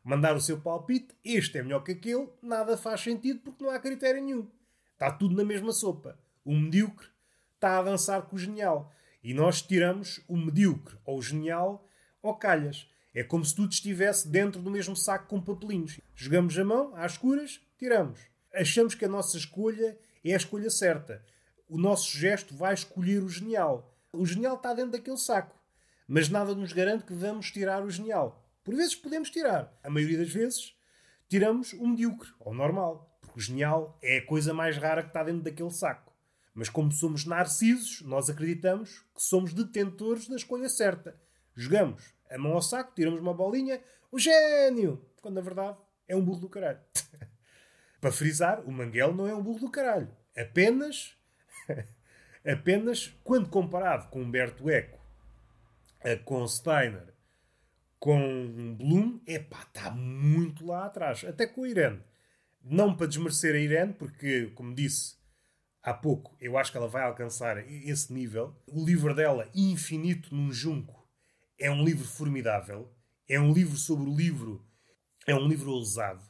mandar 0.02 0.34
o 0.34 0.40
seu 0.40 0.60
palpite, 0.60 1.14
este 1.24 1.58
é 1.58 1.62
melhor 1.62 1.84
que 1.84 1.92
aquele, 1.92 2.28
nada 2.42 2.76
faz 2.76 3.00
sentido 3.00 3.38
porque 3.40 3.62
não 3.62 3.70
há 3.70 3.78
critério 3.78 4.20
nenhum. 4.20 4.50
Está 4.92 5.12
tudo 5.12 5.36
na 5.36 5.44
mesma 5.44 5.72
sopa. 5.72 6.18
O 6.44 6.52
medíocre 6.52 7.06
está 7.54 7.78
a 7.78 7.82
dançar 7.82 8.22
com 8.22 8.34
o 8.34 8.38
genial. 8.38 8.92
E 9.22 9.32
nós 9.32 9.62
tiramos 9.62 10.20
o 10.26 10.36
medíocre 10.36 10.98
ou 11.04 11.18
o 11.18 11.22
genial 11.22 11.86
ao 12.20 12.36
calhas. 12.36 12.90
É 13.14 13.22
como 13.22 13.44
se 13.44 13.54
tudo 13.54 13.70
estivesse 13.70 14.26
dentro 14.26 14.60
do 14.60 14.70
mesmo 14.70 14.96
saco 14.96 15.28
com 15.28 15.40
papelinhos. 15.40 16.00
Jogamos 16.16 16.58
a 16.58 16.64
mão, 16.64 16.92
às 16.96 17.12
escuras, 17.12 17.60
tiramos. 17.78 18.18
Achamos 18.52 18.96
que 18.96 19.04
a 19.04 19.08
nossa 19.08 19.36
escolha 19.36 19.96
é 20.24 20.34
a 20.34 20.36
escolha 20.36 20.68
certa. 20.70 21.24
O 21.68 21.78
nosso 21.78 22.18
gesto 22.18 22.52
vai 22.52 22.74
escolher 22.74 23.22
o 23.22 23.28
genial. 23.28 23.96
O 24.12 24.26
genial 24.26 24.56
está 24.56 24.74
dentro 24.74 24.90
daquele 24.90 25.16
saco. 25.16 25.63
Mas 26.06 26.28
nada 26.28 26.54
nos 26.54 26.72
garante 26.72 27.04
que 27.04 27.14
vamos 27.14 27.50
tirar 27.50 27.82
o 27.82 27.90
genial. 27.90 28.46
Por 28.62 28.74
vezes 28.74 28.94
podemos 28.94 29.30
tirar. 29.30 29.72
A 29.82 29.90
maioria 29.90 30.18
das 30.18 30.30
vezes 30.30 30.76
tiramos 31.28 31.72
o 31.72 31.86
medíocre, 31.86 32.30
ou 32.38 32.54
normal. 32.54 33.18
Porque 33.20 33.38
o 33.38 33.42
genial 33.42 33.98
é 34.02 34.18
a 34.18 34.26
coisa 34.26 34.52
mais 34.52 34.76
rara 34.76 35.02
que 35.02 35.08
está 35.08 35.22
dentro 35.22 35.42
daquele 35.42 35.70
saco. 35.70 36.12
Mas 36.54 36.68
como 36.68 36.92
somos 36.92 37.24
narcisos, 37.24 38.02
nós 38.02 38.30
acreditamos 38.30 39.00
que 39.14 39.22
somos 39.22 39.52
detentores 39.52 40.28
da 40.28 40.36
escolha 40.36 40.68
certa. 40.68 41.20
Jogamos 41.56 42.14
a 42.30 42.38
mão 42.38 42.52
ao 42.52 42.62
saco, 42.62 42.92
tiramos 42.94 43.20
uma 43.20 43.34
bolinha, 43.34 43.80
o 44.10 44.18
gênio! 44.18 45.04
Quando 45.20 45.36
na 45.36 45.40
verdade 45.40 45.78
é 46.06 46.14
um 46.14 46.24
burro 46.24 46.40
do 46.40 46.48
caralho. 46.48 46.80
Para 48.00 48.12
frisar, 48.12 48.60
o 48.66 48.70
Manguel 48.70 49.14
não 49.14 49.26
é 49.26 49.34
um 49.34 49.42
burro 49.42 49.60
do 49.60 49.70
caralho. 49.70 50.14
Apenas, 50.36 51.16
apenas 52.46 53.16
quando 53.24 53.48
comparado 53.48 54.08
com 54.08 54.22
Humberto 54.22 54.68
Eco, 54.68 55.03
com 56.24 56.46
Steiner 56.46 57.14
com 58.04 58.74
Bloom, 58.76 59.18
epá, 59.26 59.62
está 59.62 59.90
muito 59.90 60.66
lá 60.66 60.84
atrás. 60.84 61.24
Até 61.24 61.46
com 61.46 61.64
a 61.64 61.68
Irene. 61.70 62.02
Não 62.62 62.94
para 62.94 63.06
desmerecer 63.06 63.54
a 63.54 63.58
Irene, 63.58 63.94
porque, 63.94 64.48
como 64.48 64.74
disse 64.74 65.16
há 65.82 65.94
pouco, 65.94 66.36
eu 66.38 66.58
acho 66.58 66.70
que 66.70 66.76
ela 66.76 66.86
vai 66.86 67.02
alcançar 67.02 67.56
esse 67.66 68.12
nível. 68.12 68.54
O 68.66 68.84
livro 68.84 69.14
dela, 69.14 69.48
Infinito 69.54 70.34
num 70.34 70.52
Junco, 70.52 71.08
é 71.58 71.70
um 71.70 71.82
livro 71.82 72.06
formidável. 72.06 72.94
É 73.26 73.40
um 73.40 73.54
livro 73.54 73.78
sobre 73.78 74.06
o 74.06 74.14
livro. 74.14 74.62
É 75.26 75.34
um 75.34 75.48
livro 75.48 75.70
ousado, 75.70 76.28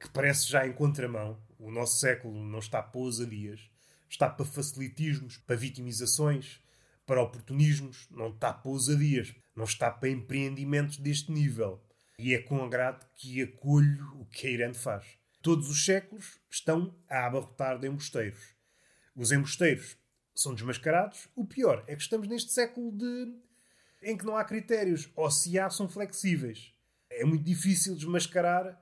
que 0.00 0.08
parece 0.08 0.48
já 0.48 0.66
em 0.66 0.72
contramão. 0.72 1.40
O 1.60 1.70
nosso 1.70 2.00
século 2.00 2.44
não 2.44 2.58
está 2.58 2.82
para 2.82 3.00
ousadias. 3.00 3.70
Está 4.10 4.28
para 4.28 4.44
facilitismos, 4.44 5.36
para 5.36 5.54
vitimizações, 5.54 6.60
para 7.08 7.22
oportunismos. 7.22 8.06
Não 8.10 8.28
está 8.28 8.52
para 8.52 8.70
ousadias 8.70 9.34
não 9.58 9.64
está 9.64 9.90
para 9.90 10.08
empreendimentos 10.08 10.98
deste 10.98 11.32
nível. 11.32 11.82
E 12.16 12.32
é 12.32 12.38
com 12.40 12.62
agrado 12.62 13.04
que 13.16 13.42
acolho 13.42 14.20
o 14.20 14.24
que 14.24 14.46
a 14.46 14.50
Irene 14.50 14.74
faz. 14.74 15.04
Todos 15.42 15.68
os 15.68 15.84
séculos 15.84 16.38
estão 16.48 16.96
a 17.08 17.26
abarrotar 17.26 17.78
de 17.78 17.88
embusteiros. 17.88 18.54
Os 19.16 19.32
embusteiros 19.32 19.96
são 20.32 20.54
desmascarados. 20.54 21.28
O 21.34 21.44
pior 21.44 21.84
é 21.88 21.96
que 21.96 22.02
estamos 22.02 22.28
neste 22.28 22.52
século 22.52 22.92
de... 22.92 23.34
em 24.00 24.16
que 24.16 24.24
não 24.24 24.36
há 24.36 24.44
critérios, 24.44 25.10
ou 25.16 25.28
se 25.28 25.58
há, 25.58 25.68
são 25.68 25.88
flexíveis. 25.88 26.72
É 27.10 27.24
muito 27.24 27.44
difícil 27.44 27.96
desmascarar 27.96 28.80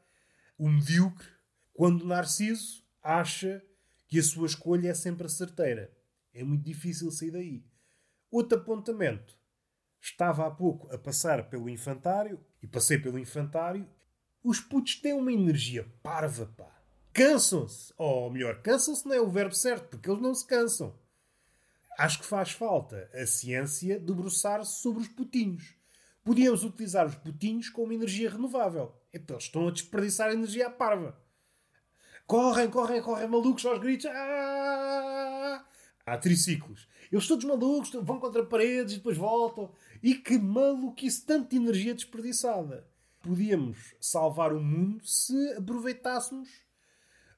o 0.58 0.68
medíocre 0.68 1.28
quando 1.72 2.02
o 2.02 2.06
narciso 2.06 2.84
acha 3.02 3.64
que 4.08 4.18
a 4.18 4.22
sua 4.22 4.46
escolha 4.46 4.90
é 4.90 4.94
sempre 4.94 5.26
a 5.26 5.30
certeira. 5.30 5.90
É 6.34 6.44
muito 6.44 6.64
difícil 6.64 7.10
sair 7.10 7.30
daí. 7.30 7.64
Outro 8.36 8.58
apontamento 8.58 9.34
Estava 9.98 10.46
há 10.46 10.50
pouco 10.50 10.94
a 10.94 10.98
passar 10.98 11.48
pelo 11.48 11.70
infantário 11.70 12.38
e 12.62 12.66
passei 12.66 12.98
pelo 12.98 13.18
infantário. 13.18 13.88
Os 14.44 14.60
putos 14.60 14.96
têm 14.96 15.14
uma 15.14 15.32
energia 15.32 15.90
parva, 16.02 16.44
pá. 16.54 16.70
Cansam-se. 17.14 17.94
Ou 17.96 18.30
melhor, 18.30 18.60
cansam-se 18.60 19.06
não 19.08 19.14
é 19.14 19.20
o 19.22 19.30
verbo 19.30 19.54
certo, 19.54 19.88
porque 19.88 20.10
eles 20.10 20.20
não 20.20 20.34
se 20.34 20.46
cansam. 20.46 20.94
Acho 21.98 22.18
que 22.18 22.26
faz 22.26 22.50
falta 22.50 23.10
a 23.14 23.26
ciência 23.26 23.98
debruçar-se 23.98 24.82
sobre 24.82 25.00
os 25.00 25.08
putinhos. 25.08 25.74
Podíamos 26.22 26.62
utilizar 26.62 27.06
os 27.06 27.14
putinhos 27.14 27.70
como 27.70 27.94
energia 27.94 28.28
renovável. 28.28 28.94
Eles 29.14 29.44
estão 29.44 29.66
a 29.66 29.70
desperdiçar 29.70 30.30
energia 30.30 30.66
à 30.66 30.70
parva. 30.70 31.18
Correm, 32.26 32.68
correm, 32.68 33.00
correm 33.00 33.28
malucos 33.28 33.64
aos 33.64 33.78
gritos. 33.78 34.04
Ah! 34.04 35.64
Há 36.04 36.18
triciclos. 36.18 36.86
Eles 37.10 37.26
todos 37.26 37.44
malucos, 37.44 37.90
vão 38.02 38.18
contra 38.18 38.44
paredes 38.44 38.94
e 38.94 38.96
depois 38.96 39.16
voltam. 39.16 39.72
E 40.02 40.14
que 40.14 40.38
maluquice, 40.38 41.24
tanta 41.24 41.56
energia 41.56 41.94
desperdiçada. 41.94 42.86
Podíamos 43.20 43.94
salvar 44.00 44.52
o 44.52 44.62
mundo 44.62 45.04
se 45.04 45.54
aproveitássemos 45.54 46.48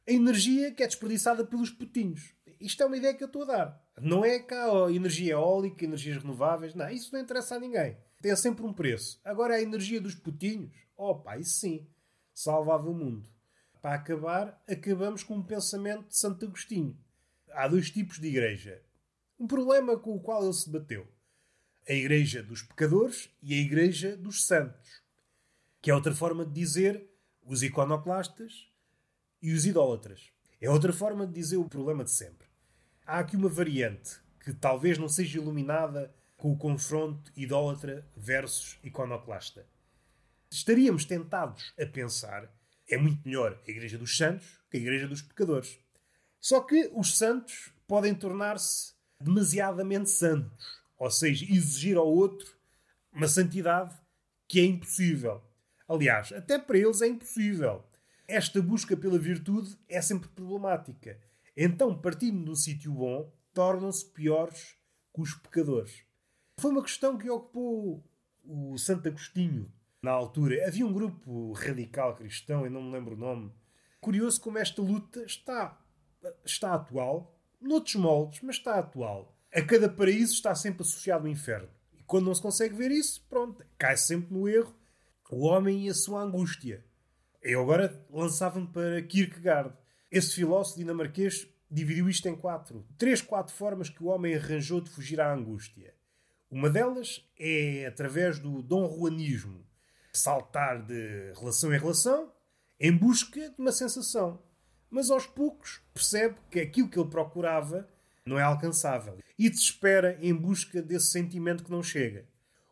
a 0.07 0.13
energia 0.13 0.73
que 0.73 0.83
é 0.83 0.87
desperdiçada 0.87 1.45
pelos 1.45 1.71
putinhos. 1.71 2.35
Isto 2.61 2.83
é 2.83 2.87
uma 2.87 2.97
ideia 2.97 3.15
que 3.15 3.23
eu 3.23 3.27
estou 3.27 3.43
a 3.43 3.47
dar. 3.47 3.89
Não 4.01 4.25
é 4.25 4.39
cá 4.39 4.65
a 4.87 4.93
energia 4.93 5.33
eólica, 5.33 5.85
energias 5.85 6.17
renováveis. 6.23 6.75
Não, 6.75 6.89
isso 6.89 7.13
não 7.13 7.21
interessa 7.21 7.57
a 7.57 7.61
ninguém. 7.61 7.97
Tem 8.21 8.35
sempre 8.35 8.65
um 8.65 8.73
preço. 8.73 9.21
Agora 9.25 9.55
a 9.55 9.63
energia 9.63 10.01
dos 10.01 10.15
putinhos, 10.15 10.73
opa, 10.97 11.37
isso 11.39 11.61
sim, 11.61 11.87
salvava 12.35 12.89
o 12.89 12.95
mundo. 12.95 13.29
Para 13.81 13.95
acabar, 13.95 14.61
acabamos 14.69 15.23
com 15.23 15.37
um 15.37 15.43
pensamento 15.43 16.09
de 16.09 16.19
Santo 16.19 16.45
Agostinho. 16.45 16.99
Há 17.53 17.69
dois 17.69 17.91
tipos 17.91 18.19
de 18.19 18.29
igreja. 18.29 18.83
Um 19.39 19.47
problema 19.47 19.97
com 19.97 20.17
o 20.17 20.21
qual 20.21 20.43
ele 20.43 20.53
se 20.53 20.69
bateu 20.69 21.07
a 21.89 21.93
Igreja 21.93 22.43
dos 22.43 22.63
Pecadores 22.63 23.31
e 23.41 23.55
a 23.55 23.57
Igreja 23.57 24.17
dos 24.17 24.45
Santos, 24.45 25.01
que 25.81 25.91
é 25.91 25.95
outra 25.95 26.15
forma 26.15 26.45
de 26.45 26.53
dizer 26.53 27.09
os 27.43 27.63
iconoclastas 27.63 28.69
e 29.41 29.53
os 29.53 29.65
idólatras. 29.65 30.31
É 30.61 30.69
outra 30.69 30.93
forma 30.93 31.27
de 31.27 31.33
dizer 31.33 31.57
o 31.57 31.69
problema 31.69 32.05
de 32.05 32.11
sempre. 32.11 32.47
Há 33.07 33.21
aqui 33.21 33.37
uma 33.37 33.49
variante 33.49 34.21
que 34.45 34.53
talvez 34.53 34.99
não 34.99 35.09
seja 35.09 35.39
iluminada 35.39 36.15
com 36.37 36.53
o 36.53 36.59
confronto 36.59 37.33
idólatra 37.37 38.07
versus 38.17 38.79
iconoclasta. 38.83 39.67
Estaríamos 40.51 41.05
tentados 41.05 41.73
a 41.81 41.87
pensar 41.87 42.53
é 42.89 42.97
muito 42.97 43.27
melhor 43.27 43.61
a 43.67 43.71
Igreja 43.71 43.97
dos 43.97 44.17
Santos 44.17 44.59
que 44.71 44.79
a 44.79 44.81
Igreja 44.81 45.07
dos 45.07 45.23
Pecadores. 45.23 45.79
Só 46.41 46.61
que 46.61 46.91
os 46.95 47.17
santos 47.17 47.73
podem 47.87 48.15
tornar-se 48.15 48.98
demasiadamente 49.21 50.11
santos 50.11 50.79
ou 50.99 51.11
seja, 51.11 51.47
exigir 51.49 51.97
ao 51.97 52.07
outro 52.07 52.57
uma 53.13 53.29
santidade 53.29 53.95
que 54.49 54.61
é 54.61 54.65
impossível. 54.65 55.43
Aliás, 55.89 56.33
até 56.33 56.59
para 56.59 56.77
eles 56.77 57.01
é 57.01 57.07
impossível. 57.07 57.85
Esta 58.27 58.61
busca 58.61 58.97
pela 58.97 59.19
virtude 59.19 59.79
é 59.89 60.03
sempre 60.03 60.29
problemática. 60.29 61.19
Então, 61.57 61.97
partindo 61.97 62.51
um 62.51 62.55
sítio 62.55 62.93
bom, 62.93 63.33
tornam-se 63.55 64.05
piores 64.07 64.77
que 65.15 65.21
os 65.23 65.35
pecadores. 65.35 66.03
Foi 66.59 66.71
uma 66.71 66.83
questão 66.83 67.17
que 67.17 67.31
ocupou 67.31 68.05
o 68.45 68.77
Santo 68.77 69.09
Agostinho 69.09 69.73
na 70.03 70.11
altura. 70.11 70.67
Havia 70.67 70.87
um 70.87 70.93
grupo 70.93 71.53
radical 71.53 72.17
cristão, 72.17 72.65
eu 72.65 72.71
não 72.71 72.83
me 72.83 72.93
lembro 72.93 73.15
o 73.15 73.19
nome. 73.19 73.53
Curioso 74.01 74.41
como 74.41 74.59
esta 74.59 74.83
luta 74.83 75.25
está, 75.25 75.81
está 76.45 76.75
atual, 76.75 77.38
noutros 77.61 77.95
moldes, 77.97 78.41
mas 78.43 78.57
está 78.57 78.79
atual 78.79 79.39
a 79.53 79.63
cada 79.63 79.89
paraíso 79.89 80.33
está 80.33 80.55
sempre 80.55 80.83
associado 80.83 81.25
o 81.25 81.29
inferno. 81.29 81.69
E 81.99 82.03
quando 82.03 82.27
não 82.27 82.35
se 82.35 82.43
consegue 82.43 82.75
ver 82.75 82.91
isso, 82.91 83.25
pronto, 83.29 83.65
cai 83.79 83.97
sempre 83.97 84.33
no 84.35 84.49
erro 84.49 84.75
o 85.31 85.47
homem 85.47 85.87
e 85.87 85.91
a 85.91 85.95
sua 85.95 86.23
angústia. 86.23 86.85
Eu 87.43 87.61
agora 87.61 88.07
lançava-me 88.11 88.67
para 88.67 89.03
Kierkegaard. 89.03 89.75
Esse 90.11 90.37
filósofo 90.37 90.79
dinamarquês 90.79 91.47
dividiu 91.71 92.09
isto 92.09 92.27
em 92.29 92.35
quatro. 92.35 92.87
Três, 92.97 93.21
quatro 93.21 93.55
formas 93.55 93.91
que 93.91 94.03
o 94.03 94.07
homem 94.07 94.35
arranjou 94.35 94.81
de 94.81 94.91
fugir 94.91 95.21
à 95.21 95.33
angústia. 95.33 95.95
Uma 96.51 96.71
delas 96.71 97.29
é 97.39 97.85
através 97.87 98.39
do 98.39 98.63
dom 98.63 98.89
Juanismo. 98.89 99.67
Saltar 100.13 100.83
de 100.87 101.33
relação 101.39 101.75
em 101.75 101.79
relação 101.79 102.33
em 102.81 102.97
busca 102.97 103.51
de 103.51 103.57
uma 103.59 103.73
sensação. 103.73 104.43
Mas 104.91 105.11
aos 105.11 105.27
poucos 105.27 105.81
percebe 105.93 106.37
que 106.51 106.61
aquilo 106.61 106.89
que 106.89 106.99
ele 106.99 107.11
procurava 107.11 107.89
não 108.25 108.39
é 108.39 108.43
alcançável 108.43 109.19
e 109.39 109.49
desespera 109.49 110.19
em 110.21 110.35
busca 110.35 110.83
desse 110.83 111.07
sentimento 111.07 111.65
que 111.65 111.71
não 111.71 111.83
chega. 111.83 112.27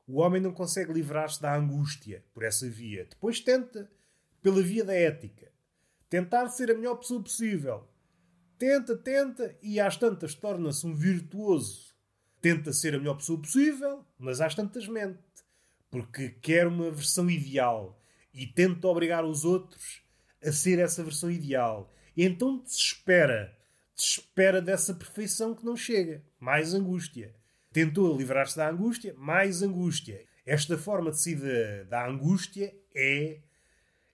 O 0.07 0.21
homem 0.21 0.41
não 0.41 0.53
consegue 0.53 0.93
livrar-se 0.93 1.43
da 1.43 1.55
angústia 1.55 2.25
por 2.33 2.45
essa 2.45 2.69
via. 2.69 3.07
Depois 3.11 3.41
tenta 3.41 3.91
pela 4.41 4.63
via 4.63 4.85
da 4.85 4.95
ética. 4.95 5.51
Tentar 6.09 6.49
ser 6.49 6.71
a 6.71 6.75
melhor 6.75 6.97
pessoa 6.97 7.23
possível. 7.23 7.89
tenta, 8.57 8.97
tenta 8.97 9.57
e 9.61 9.81
às 9.81 9.97
tantas 9.97 10.35
torna-se 10.35 10.87
um 10.87 10.95
virtuoso. 10.95 11.95
Tenta 12.41 12.73
ser 12.73 12.95
a 12.95 12.99
melhor 12.99 13.17
pessoa 13.17 13.41
possível, 13.41 14.05
mas 14.19 14.41
às 14.41 14.55
tantas 14.55 14.87
mente. 14.87 15.19
Porque 15.91 16.29
quer 16.29 16.67
uma 16.69 16.91
versão 16.91 17.29
ideal 17.29 18.01
e 18.33 18.47
tenta 18.47 18.87
obrigar 18.87 19.25
os 19.25 19.45
outros 19.45 20.03
a 20.45 20.53
ser 20.53 20.79
essa 20.79 21.03
versão 21.03 21.31
ideal. 21.31 21.93
E 22.17 22.25
então 22.25 22.59
desespera. 22.59 23.57
Desespera 23.95 24.63
dessa 24.63 24.95
perfeição 24.95 25.55
que 25.55 25.65
não 25.65 25.77
chega. 25.77 26.23
Mais 26.41 26.75
angústia. 26.75 27.35
Tentou 27.73 28.17
livrar-se 28.17 28.57
da 28.57 28.71
angústia, 28.71 29.15
mais 29.19 29.63
angústia. 29.63 30.25
Esta 30.47 30.79
forma 30.79 31.11
de 31.11 31.21
sair 31.21 31.85
da, 31.87 32.07
angústia 32.07 32.75
é, 32.95 33.41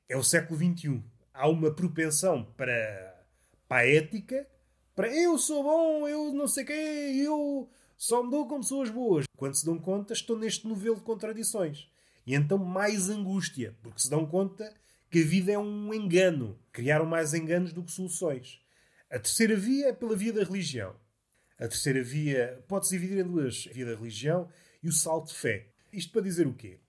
é 0.08 0.16
o 0.16 0.22
século 0.22 0.58
XXI. 0.58 1.02
Há 1.32 1.48
uma 1.48 1.70
propensão 1.70 2.44
para, 2.56 3.24
para 3.68 3.82
a 3.82 3.86
ética, 3.86 4.46
para 4.94 5.14
eu 5.14 5.38
sou 5.38 5.62
bom, 5.62 6.08
eu 6.08 6.32
não 6.32 6.48
sei 6.48 6.64
quem, 6.64 7.18
eu 7.18 7.70
só 7.96 8.22
me 8.22 8.30
dou 8.30 8.48
com 8.48 8.60
pessoas 8.60 8.90
boas. 8.90 9.26
Quando 9.36 9.54
se 9.54 9.64
dão 9.64 9.78
conta, 9.78 10.12
estou 10.12 10.36
neste 10.36 10.66
novelo 10.66 10.96
de 10.96 11.02
contradições. 11.02 11.88
E 12.26 12.34
então 12.34 12.58
mais 12.58 13.08
angústia, 13.08 13.76
porque 13.82 14.00
se 14.00 14.10
dão 14.10 14.26
conta 14.26 14.74
que 15.12 15.22
a 15.22 15.26
vida 15.26 15.52
é 15.52 15.58
um 15.58 15.92
engano. 15.92 16.58
Criaram 16.72 17.04
mais 17.04 17.34
enganos 17.34 17.74
do 17.74 17.84
que 17.84 17.92
soluções. 17.92 18.64
A 19.10 19.18
terceira 19.18 19.54
via 19.54 19.88
é 19.88 19.92
pela 19.92 20.16
via 20.16 20.32
da 20.32 20.42
religião. 20.42 20.98
A 21.58 21.68
terceira 21.68 22.02
via 22.02 22.64
pode-se 22.66 22.98
dividir 22.98 23.18
em 23.18 23.28
duas: 23.28 23.68
a 23.70 23.74
via 23.74 23.84
da 23.84 23.94
religião 23.94 24.50
e 24.82 24.88
o 24.88 24.92
salto 24.92 25.28
de 25.28 25.34
fé. 25.34 25.68
Isto 25.92 26.12
para 26.12 26.22
dizer 26.22 26.46
o 26.46 26.54
quê? 26.54 26.80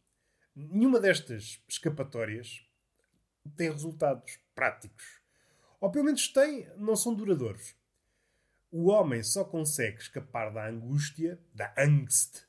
Nenhuma 0.55 1.01
destas 1.01 1.61
escapatórias 1.67 2.65
tem 3.57 3.69
resultados 3.69 4.39
práticos. 4.55 5.19
Ou 5.81 5.91
pelo 5.91 6.05
menos 6.05 6.29
tem, 6.29 6.65
não 6.77 6.95
são 6.95 7.13
duradouros. 7.13 7.75
O 8.71 8.89
homem 8.89 9.21
só 9.21 9.43
consegue 9.43 9.97
escapar 9.97 10.49
da 10.49 10.65
angústia, 10.69 11.37
da 11.53 11.73
angst, 11.77 12.43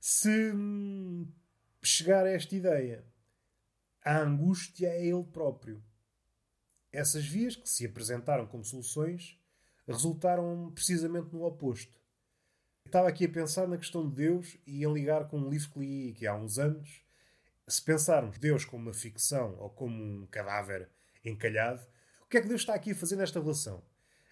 se 0.00 0.50
hum, 0.52 1.32
chegar 1.80 2.26
a 2.26 2.30
esta 2.30 2.56
ideia. 2.56 3.04
A 4.06 4.18
angústia 4.18 4.88
é 4.88 5.06
ele 5.06 5.24
próprio. 5.24 5.82
Essas 6.92 7.24
vias 7.24 7.56
que 7.56 7.66
se 7.66 7.86
apresentaram 7.86 8.46
como 8.46 8.62
soluções 8.62 9.40
resultaram 9.86 10.70
precisamente 10.74 11.32
no 11.32 11.42
oposto. 11.42 11.98
Estava 12.84 13.08
aqui 13.08 13.24
a 13.24 13.30
pensar 13.30 13.66
na 13.66 13.78
questão 13.78 14.06
de 14.06 14.14
Deus 14.14 14.58
e 14.66 14.84
em 14.84 14.92
ligar 14.92 15.26
com 15.26 15.38
um 15.38 15.48
livro 15.48 15.70
que 15.70 15.78
li 15.78 16.10
aqui 16.10 16.26
há 16.26 16.34
uns 16.34 16.58
anos. 16.58 17.00
Se 17.66 17.80
pensarmos 17.80 18.36
Deus 18.36 18.66
como 18.66 18.82
uma 18.82 18.92
ficção 18.92 19.56
ou 19.58 19.70
como 19.70 19.96
um 19.96 20.26
cadáver 20.26 20.90
encalhado, 21.24 21.80
o 22.20 22.26
que 22.26 22.36
é 22.36 22.42
que 22.42 22.48
Deus 22.48 22.60
está 22.60 22.74
aqui 22.74 22.90
a 22.90 22.94
fazer 22.94 23.16
nesta 23.16 23.40
relação? 23.40 23.82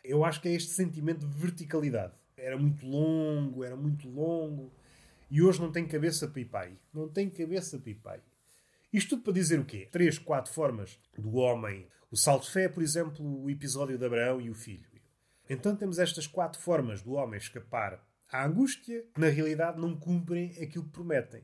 Eu 0.04 0.22
acho 0.22 0.42
que 0.42 0.48
é 0.48 0.52
este 0.52 0.72
sentimento 0.72 1.26
de 1.26 1.34
verticalidade. 1.38 2.12
Era 2.36 2.58
muito 2.58 2.86
longo, 2.86 3.64
era 3.64 3.74
muito 3.74 4.06
longo, 4.06 4.70
e 5.30 5.40
hoje 5.40 5.62
não 5.62 5.72
tem 5.72 5.88
cabeça 5.88 6.28
para 6.28 6.42
ir 6.42 6.44
para 6.44 6.66
aí. 6.66 6.78
Não 6.92 7.08
tem 7.08 7.30
cabeça 7.30 7.78
para 7.78 7.90
ir 7.90 7.94
para 7.94 8.12
aí. 8.12 8.31
Isto 8.92 9.10
tudo 9.10 9.22
para 9.22 9.32
dizer 9.32 9.58
o 9.58 9.64
quê? 9.64 9.88
Três, 9.90 10.18
quatro 10.18 10.52
formas 10.52 10.98
do 11.16 11.36
homem. 11.36 11.88
O 12.10 12.16
salto 12.16 12.44
de 12.44 12.50
fé, 12.50 12.68
por 12.68 12.82
exemplo, 12.82 13.24
o 13.24 13.48
episódio 13.48 13.96
de 13.96 14.04
Abraão 14.04 14.38
e 14.38 14.50
o 14.50 14.54
filho. 14.54 14.86
Então 15.48 15.74
temos 15.74 15.98
estas 15.98 16.26
quatro 16.26 16.60
formas 16.60 17.00
do 17.00 17.12
homem 17.12 17.38
escapar 17.38 18.06
à 18.30 18.44
angústia, 18.44 19.02
que 19.14 19.20
na 19.20 19.28
realidade 19.28 19.80
não 19.80 19.98
cumprem 19.98 20.50
aquilo 20.62 20.84
que 20.84 20.92
prometem. 20.92 21.42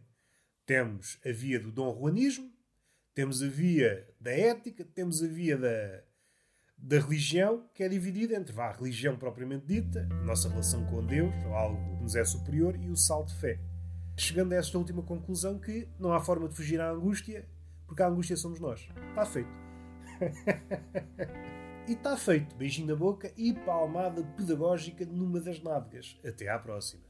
Temos 0.66 1.18
a 1.24 1.32
via 1.32 1.58
do 1.58 1.72
dom 1.72 1.96
juanismo, 1.98 2.52
temos 3.14 3.42
a 3.42 3.48
via 3.48 4.06
da 4.20 4.30
ética, 4.30 4.84
temos 4.84 5.22
a 5.22 5.26
via 5.26 5.56
da, 5.56 6.02
da 6.76 7.00
religião, 7.00 7.66
que 7.72 7.82
é 7.82 7.88
dividida 7.88 8.36
entre 8.36 8.58
a 8.60 8.72
religião 8.72 9.16
propriamente 9.16 9.64
dita, 9.66 10.06
a 10.10 10.24
nossa 10.24 10.50
relação 10.50 10.84
com 10.84 11.04
Deus, 11.04 11.34
ou 11.46 11.54
algo 11.54 11.96
que 11.96 12.02
nos 12.02 12.14
é 12.14 12.24
superior, 12.26 12.76
e 12.76 12.90
o 12.90 12.96
salto 12.96 13.28
de 13.28 13.40
fé 13.40 13.58
chegando 14.18 14.52
a 14.52 14.56
esta 14.56 14.76
última 14.76 15.02
conclusão 15.02 15.58
que 15.58 15.88
não 15.98 16.12
há 16.12 16.20
forma 16.20 16.48
de 16.48 16.54
fugir 16.54 16.80
à 16.80 16.90
angústia, 16.90 17.48
porque 17.86 18.02
a 18.02 18.08
angústia 18.08 18.36
somos 18.36 18.58
nós. 18.58 18.88
Está 19.10 19.24
feito. 19.24 19.50
e 21.86 21.92
está 21.92 22.16
feito. 22.16 22.56
Beijinho 22.56 22.88
na 22.88 22.96
boca 22.96 23.32
e 23.36 23.54
palmada 23.54 24.22
pedagógica 24.36 25.06
numa 25.06 25.40
das 25.40 25.62
nádegas. 25.62 26.20
Até 26.24 26.48
à 26.48 26.58
próxima. 26.58 27.07